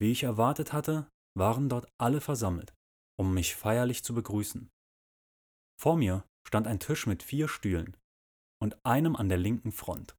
Wie 0.00 0.10
ich 0.10 0.22
erwartet 0.22 0.72
hatte, 0.72 1.08
waren 1.36 1.68
dort 1.68 1.88
alle 1.98 2.20
versammelt, 2.20 2.74
um 3.18 3.34
mich 3.34 3.54
feierlich 3.54 4.04
zu 4.04 4.14
begrüßen. 4.14 4.68
Vor 5.80 5.96
mir 5.96 6.24
stand 6.46 6.66
ein 6.66 6.80
Tisch 6.80 7.06
mit 7.06 7.22
vier 7.22 7.48
Stühlen 7.48 7.96
und 8.62 8.78
einem 8.86 9.16
an 9.16 9.28
der 9.28 9.38
linken 9.38 9.72
Front. 9.72 10.14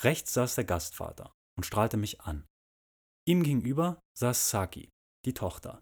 Rechts 0.00 0.34
saß 0.34 0.56
der 0.56 0.64
Gastvater 0.64 1.32
und 1.56 1.64
strahlte 1.64 1.96
mich 1.96 2.20
an. 2.22 2.48
Ihm 3.28 3.44
gegenüber 3.44 4.00
saß 4.18 4.50
Saki, 4.50 4.88
die 5.24 5.32
Tochter. 5.32 5.80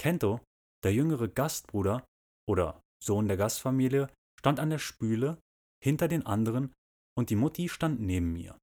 Kento 0.00 0.40
der 0.82 0.94
jüngere 0.94 1.28
Gastbruder 1.28 2.02
oder 2.48 2.80
Sohn 3.02 3.28
der 3.28 3.36
Gastfamilie 3.36 4.08
stand 4.38 4.58
an 4.58 4.70
der 4.70 4.78
Spüle 4.78 5.38
hinter 5.82 6.08
den 6.08 6.24
anderen 6.24 6.72
und 7.14 7.28
die 7.28 7.36
Mutti 7.36 7.68
stand 7.68 8.00
neben 8.00 8.32
mir. 8.32 8.56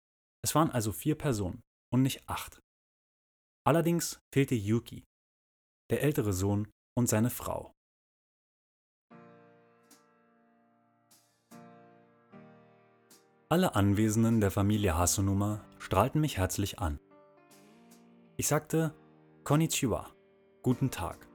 Es 0.44 0.56
waren 0.56 0.72
also 0.72 0.92
vier 0.92 1.16
Personen 1.16 1.62
und 1.94 2.02
nicht 2.02 2.28
acht. 2.28 2.60
Allerdings 3.64 4.20
fehlte 4.34 4.56
Yuki, 4.56 5.04
der 5.92 6.02
ältere 6.02 6.34
Sohn 6.34 6.72
und 6.98 7.08
seine 7.08 7.30
Frau. 7.30 7.74
Alle 13.52 13.76
Anwesenden 13.76 14.40
der 14.40 14.50
Familie 14.50 14.98
Hasunuma 14.98 15.60
strahlten 15.78 16.22
mich 16.22 16.38
herzlich 16.38 16.80
an. 16.80 17.02
Ich 18.38 18.48
sagte 18.48 18.94
Konnichiwa, 19.44 20.08
guten 20.64 20.90
Tag 20.90 21.28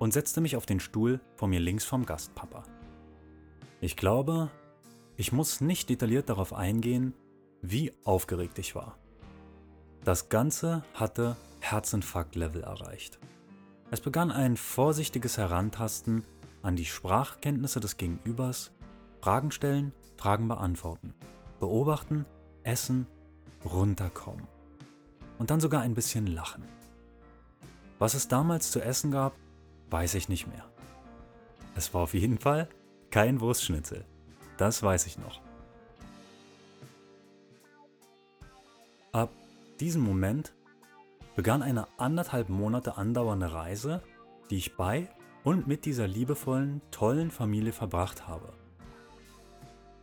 und 0.00 0.12
setzte 0.12 0.40
mich 0.40 0.56
auf 0.56 0.66
den 0.66 0.80
Stuhl 0.80 1.20
vor 1.36 1.46
mir 1.46 1.60
links 1.60 1.84
vom 1.84 2.06
Gastpapa. 2.06 2.64
Ich 3.80 3.96
glaube, 3.96 4.50
ich 5.16 5.30
muss 5.30 5.60
nicht 5.60 5.90
detailliert 5.90 6.28
darauf 6.28 6.52
eingehen, 6.52 7.14
wie 7.60 7.92
aufgeregt 8.02 8.58
ich 8.58 8.74
war. 8.74 8.98
Das 10.02 10.28
Ganze 10.28 10.82
hatte 10.92 11.36
Herzinfarkt-Level 11.60 12.64
erreicht. 12.64 13.20
Es 13.92 14.00
begann 14.00 14.32
ein 14.32 14.56
vorsichtiges 14.56 15.38
Herantasten 15.38 16.24
an 16.62 16.74
die 16.74 16.84
Sprachkenntnisse 16.84 17.78
des 17.78 17.96
Gegenübers, 17.96 18.72
Fragen 19.20 19.52
stellen, 19.52 19.92
Fragen 20.22 20.46
beantworten, 20.46 21.14
beobachten, 21.58 22.26
essen, 22.62 23.08
runterkommen 23.64 24.46
und 25.40 25.50
dann 25.50 25.58
sogar 25.58 25.82
ein 25.82 25.96
bisschen 25.96 26.28
lachen. 26.28 26.62
Was 27.98 28.14
es 28.14 28.28
damals 28.28 28.70
zu 28.70 28.80
essen 28.80 29.10
gab, 29.10 29.34
weiß 29.90 30.14
ich 30.14 30.28
nicht 30.28 30.46
mehr. 30.46 30.64
Es 31.74 31.92
war 31.92 32.02
auf 32.02 32.14
jeden 32.14 32.38
Fall 32.38 32.68
kein 33.10 33.40
Wurstschnitzel. 33.40 34.04
Das 34.58 34.80
weiß 34.84 35.06
ich 35.06 35.18
noch. 35.18 35.40
Ab 39.10 39.30
diesem 39.80 40.02
Moment 40.02 40.54
begann 41.34 41.62
eine 41.62 41.88
anderthalb 41.98 42.48
Monate 42.48 42.96
andauernde 42.96 43.52
Reise, 43.52 44.04
die 44.50 44.58
ich 44.58 44.76
bei 44.76 45.10
und 45.42 45.66
mit 45.66 45.84
dieser 45.84 46.06
liebevollen, 46.06 46.80
tollen 46.92 47.32
Familie 47.32 47.72
verbracht 47.72 48.28
habe. 48.28 48.61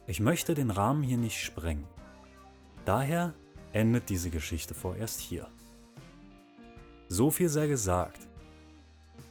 Ich 0.09 0.19
möchte 0.19 0.55
den 0.55 0.71
Rahmen 0.71 1.03
hier 1.03 1.19
nicht 1.19 1.39
sprengen. 1.39 1.83
Daher 2.83 3.35
endet 3.73 4.09
diese 4.09 4.31
Geschichte 4.31 4.73
vorerst 4.73 5.19
hier. 5.19 5.47
So 7.09 7.29
viel 7.29 7.47
sei 7.47 7.67
gesagt. 7.67 8.27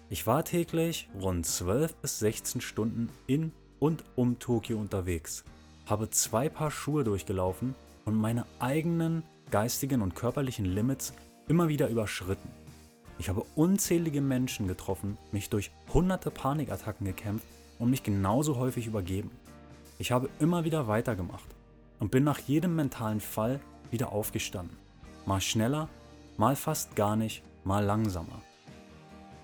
Ich 0.09 0.29
war 0.29 0.45
täglich 0.45 1.09
rund 1.21 1.45
12 1.45 1.97
bis 1.97 2.21
16 2.21 2.61
Stunden 2.61 3.09
in 3.27 3.51
und 3.81 4.05
um 4.15 4.39
Tokio 4.39 4.79
unterwegs, 4.79 5.43
habe 5.87 6.11
zwei 6.11 6.49
Paar 6.49 6.71
Schuhe 6.71 7.03
durchgelaufen 7.03 7.75
und 8.05 8.15
meine 8.15 8.47
eigenen 8.61 9.25
geistigen 9.51 10.01
und 10.01 10.15
körperlichen 10.15 10.65
Limits 10.65 11.13
immer 11.49 11.67
wieder 11.67 11.89
überschritten. 11.89 12.51
Ich 13.19 13.29
habe 13.29 13.45
unzählige 13.57 14.21
Menschen 14.21 14.69
getroffen, 14.69 15.19
mich 15.33 15.51
durch 15.51 15.73
hunderte 15.93 16.31
Panikattacken 16.31 17.05
gekämpft 17.05 17.49
und 17.81 17.91
mich 17.91 18.05
genauso 18.05 18.59
häufig 18.59 18.87
übergeben. 18.87 19.33
Ich 20.01 20.13
habe 20.13 20.31
immer 20.39 20.65
wieder 20.65 20.87
weitergemacht 20.87 21.49
und 21.99 22.13
bin 22.13 22.23
nach 22.23 22.39
jedem 22.39 22.77
mentalen 22.77 23.21
Fall 23.21 23.59
wieder 23.91 24.13
aufgestanden. 24.13 24.77
Mal 25.27 25.41
schneller, 25.41 25.89
mal 26.37 26.55
fast 26.55 26.95
gar 26.95 27.17
nicht, 27.17 27.43
mal 27.65 27.85
langsamer. 27.85 28.41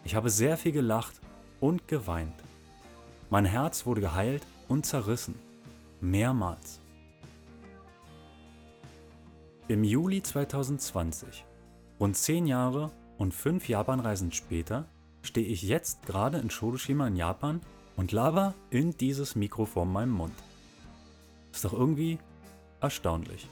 Ich 0.05 0.15
habe 0.15 0.31
sehr 0.31 0.57
viel 0.57 0.71
gelacht 0.71 1.21
und 1.61 1.89
geweint. 1.89 2.35
Mein 3.31 3.45
Herz 3.45 3.85
wurde 3.85 4.01
geheilt 4.01 4.47
und 4.69 4.87
zerrissen. 4.87 5.35
Mehrmals. 6.01 6.81
Im 9.67 9.83
Juli 9.83 10.23
2020, 10.23 11.45
rund 11.99 12.17
zehn 12.17 12.47
Jahre 12.47 12.93
und 13.19 13.35
fünf 13.35 13.69
Japanreisen 13.69 14.31
später, 14.31 14.85
stehe 15.23 15.47
ich 15.47 15.63
jetzt 15.63 16.07
gerade 16.07 16.39
in 16.39 16.51
Shodoshima 16.51 17.09
in 17.09 17.17
Japan 17.17 17.61
und 17.97 18.13
laber 18.13 18.55
in 18.71 18.97
dieses 18.97 19.37
Mikro 19.37 19.67
vor 19.67 19.87
meinem 19.87 20.13
Mund. 20.13 20.35
Ist 21.53 21.65
doch 21.65 21.73
irgendwie 21.73 22.19
erstaunlich. 22.81 23.49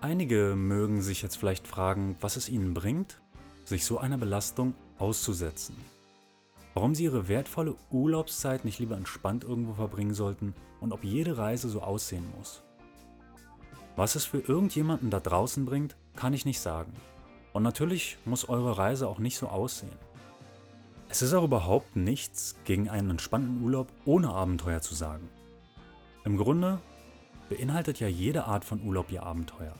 Einige 0.00 0.54
mögen 0.56 1.02
sich 1.02 1.22
jetzt 1.22 1.36
vielleicht 1.36 1.66
fragen, 1.66 2.16
was 2.20 2.36
es 2.36 2.48
ihnen 2.48 2.72
bringt, 2.72 3.20
sich 3.64 3.84
so 3.84 3.98
einer 3.98 4.16
Belastung 4.16 4.74
auszusetzen. 4.98 5.76
Warum 6.74 6.94
sie 6.94 7.04
ihre 7.04 7.28
wertvolle 7.28 7.74
Urlaubszeit 7.90 8.64
nicht 8.64 8.78
lieber 8.78 8.96
entspannt 8.96 9.42
irgendwo 9.42 9.74
verbringen 9.74 10.14
sollten 10.14 10.54
und 10.80 10.92
ob 10.92 11.02
jede 11.02 11.36
Reise 11.36 11.68
so 11.68 11.82
aussehen 11.82 12.24
muss. 12.36 12.62
Was 13.96 14.14
es 14.14 14.24
für 14.24 14.38
irgendjemanden 14.38 15.10
da 15.10 15.18
draußen 15.18 15.64
bringt, 15.64 15.96
kann 16.14 16.32
ich 16.32 16.44
nicht 16.44 16.60
sagen. 16.60 16.92
Und 17.52 17.64
natürlich 17.64 18.16
muss 18.24 18.48
eure 18.48 18.78
Reise 18.78 19.08
auch 19.08 19.18
nicht 19.18 19.36
so 19.36 19.48
aussehen. 19.48 19.98
Es 21.10 21.22
ist 21.22 21.32
auch 21.32 21.44
überhaupt 21.44 21.96
nichts 21.96 22.56
gegen 22.64 22.90
einen 22.90 23.10
entspannten 23.10 23.62
Urlaub 23.62 23.88
ohne 24.04 24.28
Abenteuer 24.28 24.82
zu 24.82 24.94
sagen. 24.94 25.30
Im 26.24 26.36
Grunde 26.36 26.80
beinhaltet 27.48 27.98
ja 27.98 28.08
jede 28.08 28.44
Art 28.44 28.64
von 28.64 28.82
Urlaub 28.82 29.10
ihr 29.10 29.22
Abenteuer. 29.22 29.74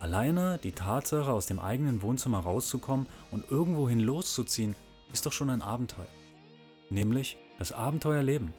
Alleine 0.00 0.58
die 0.58 0.72
Tatsache, 0.72 1.30
aus 1.30 1.46
dem 1.46 1.60
eigenen 1.60 2.02
Wohnzimmer 2.02 2.40
rauszukommen 2.40 3.06
und 3.30 3.52
irgendwohin 3.52 4.00
loszuziehen, 4.00 4.74
ist 5.12 5.26
doch 5.26 5.32
schon 5.32 5.48
ein 5.48 5.62
Abenteuer. 5.62 6.08
Nämlich 6.90 7.38
das 7.60 7.70
Abenteuerleben. 7.70 8.52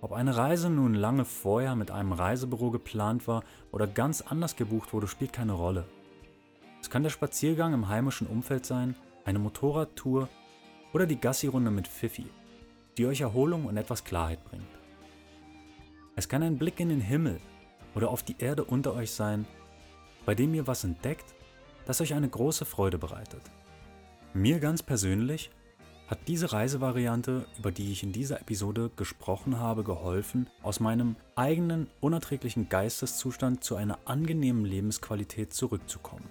Ob 0.00 0.12
eine 0.12 0.34
Reise 0.34 0.70
nun 0.70 0.94
lange 0.94 1.26
vorher 1.26 1.76
mit 1.76 1.90
einem 1.90 2.12
Reisebüro 2.12 2.70
geplant 2.70 3.28
war 3.28 3.44
oder 3.72 3.86
ganz 3.86 4.22
anders 4.22 4.56
gebucht 4.56 4.94
wurde, 4.94 5.06
spielt 5.06 5.34
keine 5.34 5.52
Rolle. 5.52 5.84
Es 6.80 6.88
kann 6.88 7.02
der 7.02 7.10
Spaziergang 7.10 7.74
im 7.74 7.88
heimischen 7.88 8.26
Umfeld 8.26 8.64
sein, 8.64 8.96
eine 9.26 9.38
Motorradtour 9.38 10.30
oder 10.92 11.06
die 11.06 11.20
Gassi-Runde 11.20 11.70
mit 11.70 11.88
Fifi, 11.88 12.26
die 12.96 13.06
euch 13.06 13.20
Erholung 13.20 13.66
und 13.66 13.76
etwas 13.76 14.04
Klarheit 14.04 14.44
bringt. 14.44 14.66
Es 16.14 16.28
kann 16.28 16.42
ein 16.42 16.58
Blick 16.58 16.78
in 16.80 16.90
den 16.90 17.00
Himmel 17.00 17.40
oder 17.94 18.10
auf 18.10 18.22
die 18.22 18.36
Erde 18.38 18.64
unter 18.64 18.94
euch 18.94 19.10
sein, 19.12 19.46
bei 20.26 20.34
dem 20.34 20.54
ihr 20.54 20.66
was 20.66 20.84
entdeckt, 20.84 21.34
das 21.86 22.00
euch 22.00 22.14
eine 22.14 22.28
große 22.28 22.64
Freude 22.64 22.98
bereitet. 22.98 23.42
Mir 24.34 24.60
ganz 24.60 24.82
persönlich 24.82 25.50
hat 26.06 26.28
diese 26.28 26.52
Reisevariante, 26.52 27.46
über 27.58 27.70
die 27.70 27.90
ich 27.90 28.02
in 28.02 28.12
dieser 28.12 28.40
Episode 28.40 28.90
gesprochen 28.96 29.58
habe, 29.58 29.82
geholfen, 29.82 30.48
aus 30.62 30.78
meinem 30.78 31.16
eigenen 31.36 31.88
unerträglichen 32.00 32.68
Geisteszustand 32.68 33.64
zu 33.64 33.76
einer 33.76 33.98
angenehmen 34.04 34.66
Lebensqualität 34.66 35.54
zurückzukommen. 35.54 36.28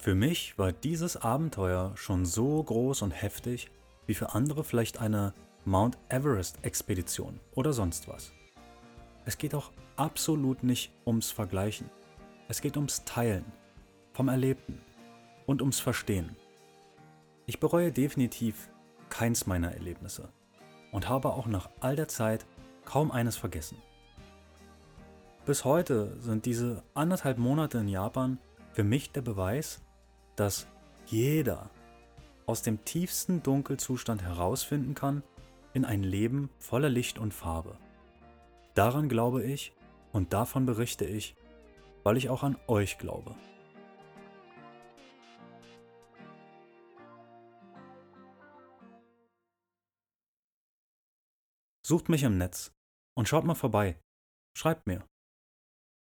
Für 0.00 0.14
mich 0.14 0.56
war 0.56 0.70
dieses 0.70 1.16
Abenteuer 1.16 1.92
schon 1.96 2.24
so 2.24 2.62
groß 2.62 3.02
und 3.02 3.10
heftig, 3.10 3.68
wie 4.06 4.14
für 4.14 4.32
andere 4.32 4.62
vielleicht 4.62 5.00
eine 5.00 5.34
Mount 5.64 5.98
Everest-Expedition 6.08 7.40
oder 7.56 7.72
sonst 7.72 8.06
was. 8.06 8.30
Es 9.24 9.38
geht 9.38 9.56
auch 9.56 9.72
absolut 9.96 10.62
nicht 10.62 10.92
ums 11.04 11.32
Vergleichen. 11.32 11.90
Es 12.46 12.60
geht 12.60 12.76
ums 12.76 13.04
Teilen, 13.04 13.44
vom 14.12 14.28
Erlebten 14.28 14.80
und 15.46 15.62
ums 15.62 15.80
Verstehen. 15.80 16.36
Ich 17.46 17.58
bereue 17.58 17.90
definitiv 17.90 18.70
keins 19.08 19.48
meiner 19.48 19.72
Erlebnisse 19.72 20.28
und 20.92 21.08
habe 21.08 21.30
auch 21.30 21.48
nach 21.48 21.70
all 21.80 21.96
der 21.96 22.08
Zeit 22.08 22.46
kaum 22.84 23.10
eines 23.10 23.36
vergessen. 23.36 23.78
Bis 25.44 25.64
heute 25.64 26.16
sind 26.20 26.46
diese 26.46 26.84
anderthalb 26.94 27.38
Monate 27.38 27.78
in 27.78 27.88
Japan 27.88 28.38
für 28.72 28.84
mich 28.84 29.10
der 29.10 29.22
Beweis, 29.22 29.82
dass 30.38 30.68
jeder 31.06 31.68
aus 32.46 32.62
dem 32.62 32.84
tiefsten 32.84 33.42
Dunkelzustand 33.42 34.22
herausfinden 34.22 34.94
kann 34.94 35.24
in 35.74 35.84
ein 35.84 36.04
Leben 36.04 36.48
voller 36.58 36.88
Licht 36.88 37.18
und 37.18 37.34
Farbe. 37.34 37.76
Daran 38.74 39.08
glaube 39.08 39.42
ich 39.42 39.72
und 40.12 40.32
davon 40.32 40.64
berichte 40.64 41.04
ich, 41.04 41.34
weil 42.04 42.16
ich 42.16 42.28
auch 42.28 42.44
an 42.44 42.56
euch 42.68 42.98
glaube. 42.98 43.34
Sucht 51.84 52.08
mich 52.08 52.22
im 52.22 52.38
Netz 52.38 52.70
und 53.16 53.28
schaut 53.28 53.44
mal 53.44 53.54
vorbei. 53.54 53.98
Schreibt 54.56 54.86
mir. 54.86 55.04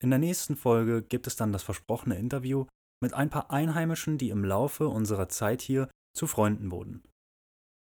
In 0.02 0.10
der 0.10 0.18
nächsten 0.18 0.56
Folge 0.56 1.02
gibt 1.02 1.26
es 1.26 1.36
dann 1.36 1.52
das 1.52 1.62
versprochene 1.62 2.18
Interview 2.18 2.66
mit 3.00 3.14
ein 3.14 3.30
paar 3.30 3.50
Einheimischen, 3.50 4.18
die 4.18 4.30
im 4.30 4.44
Laufe 4.44 4.88
unserer 4.88 5.28
Zeit 5.28 5.62
hier 5.62 5.88
zu 6.16 6.26
Freunden 6.26 6.70
wurden. 6.70 7.02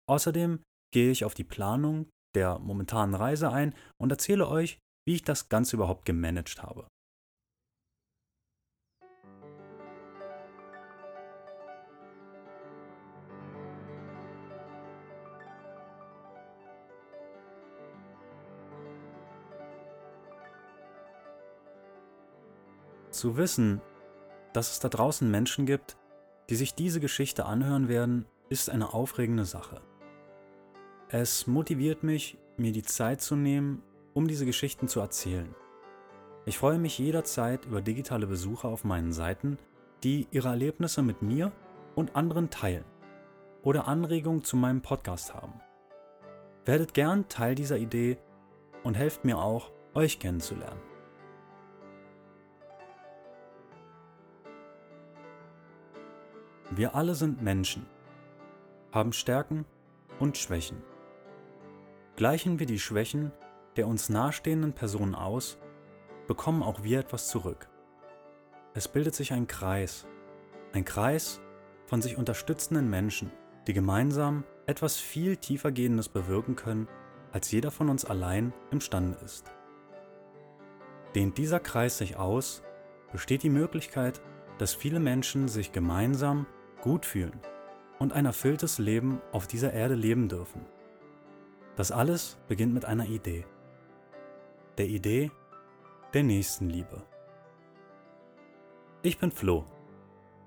Außerdem 0.08 0.62
gehe 0.92 1.10
ich 1.10 1.24
auf 1.24 1.34
die 1.34 1.44
Planung 1.44 2.08
der 2.34 2.58
momentanen 2.58 3.14
Reise 3.14 3.50
ein 3.50 3.74
und 3.98 4.10
erzähle 4.10 4.46
euch, 4.48 4.78
wie 5.06 5.14
ich 5.14 5.22
das 5.22 5.48
Ganze 5.48 5.76
überhaupt 5.76 6.04
gemanagt 6.04 6.62
habe. 6.62 6.86
Zu 23.10 23.38
wissen, 23.38 23.80
dass 24.56 24.72
es 24.72 24.80
da 24.80 24.88
draußen 24.88 25.30
Menschen 25.30 25.66
gibt, 25.66 25.98
die 26.48 26.54
sich 26.54 26.74
diese 26.74 26.98
Geschichte 26.98 27.44
anhören 27.44 27.88
werden, 27.88 28.24
ist 28.48 28.70
eine 28.70 28.94
aufregende 28.94 29.44
Sache. 29.44 29.82
Es 31.08 31.46
motiviert 31.46 32.02
mich, 32.02 32.38
mir 32.56 32.72
die 32.72 32.82
Zeit 32.82 33.20
zu 33.20 33.36
nehmen, 33.36 33.82
um 34.14 34.26
diese 34.26 34.46
Geschichten 34.46 34.88
zu 34.88 35.00
erzählen. 35.00 35.54
Ich 36.46 36.56
freue 36.56 36.78
mich 36.78 36.98
jederzeit 36.98 37.66
über 37.66 37.82
digitale 37.82 38.26
Besucher 38.26 38.68
auf 38.68 38.82
meinen 38.82 39.12
Seiten, 39.12 39.58
die 40.02 40.26
ihre 40.30 40.48
Erlebnisse 40.48 41.02
mit 41.02 41.20
mir 41.20 41.52
und 41.94 42.16
anderen 42.16 42.48
teilen 42.48 42.84
oder 43.62 43.86
Anregungen 43.86 44.42
zu 44.42 44.56
meinem 44.56 44.80
Podcast 44.80 45.34
haben. 45.34 45.60
Werdet 46.64 46.94
gern 46.94 47.28
Teil 47.28 47.56
dieser 47.56 47.76
Idee 47.76 48.16
und 48.84 48.94
helft 48.94 49.24
mir 49.26 49.36
auch, 49.38 49.70
euch 49.92 50.18
kennenzulernen. 50.18 50.85
Wir 56.70 56.94
alle 56.94 57.14
sind 57.14 57.42
Menschen, 57.42 57.86
haben 58.92 59.12
Stärken 59.12 59.64
und 60.18 60.36
Schwächen. 60.36 60.82
Gleichen 62.16 62.58
wir 62.58 62.66
die 62.66 62.80
Schwächen 62.80 63.32
der 63.76 63.86
uns 63.86 64.08
nahestehenden 64.08 64.72
Personen 64.72 65.14
aus, 65.14 65.58
bekommen 66.26 66.62
auch 66.62 66.82
wir 66.82 66.98
etwas 66.98 67.28
zurück. 67.28 67.68
Es 68.74 68.88
bildet 68.88 69.14
sich 69.14 69.32
ein 69.32 69.46
Kreis, 69.46 70.06
ein 70.72 70.84
Kreis 70.84 71.40
von 71.86 72.02
sich 72.02 72.16
unterstützenden 72.16 72.90
Menschen, 72.90 73.30
die 73.66 73.72
gemeinsam 73.72 74.44
etwas 74.66 74.96
viel 74.96 75.36
tiefergehendes 75.36 76.08
bewirken 76.08 76.56
können, 76.56 76.88
als 77.32 77.50
jeder 77.50 77.70
von 77.70 77.88
uns 77.88 78.04
allein 78.04 78.52
imstande 78.70 79.18
ist. 79.24 79.52
Dehnt 81.14 81.38
dieser 81.38 81.60
Kreis 81.60 81.98
sich 81.98 82.16
aus, 82.16 82.62
besteht 83.12 83.42
die 83.42 83.50
Möglichkeit, 83.50 84.20
dass 84.58 84.74
viele 84.74 85.00
Menschen 85.00 85.48
sich 85.48 85.72
gemeinsam 85.72 86.46
gut 86.86 87.04
fühlen 87.04 87.40
und 87.98 88.12
ein 88.12 88.26
erfülltes 88.26 88.78
Leben 88.78 89.20
auf 89.32 89.48
dieser 89.48 89.72
Erde 89.72 89.96
leben 89.96 90.28
dürfen. 90.28 90.64
Das 91.74 91.90
alles 91.90 92.38
beginnt 92.46 92.72
mit 92.74 92.84
einer 92.84 93.06
Idee. 93.06 93.44
Der 94.78 94.86
Idee 94.86 95.32
der 96.14 96.22
Nächstenliebe. 96.22 97.02
Ich 99.02 99.18
bin 99.18 99.32
Flo 99.32 99.64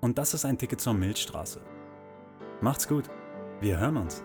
und 0.00 0.16
das 0.16 0.32
ist 0.32 0.46
ein 0.46 0.56
Ticket 0.56 0.80
zur 0.80 0.94
Milchstraße. 0.94 1.60
Macht's 2.62 2.88
gut, 2.88 3.10
wir 3.60 3.78
hören 3.78 3.98
uns. 3.98 4.24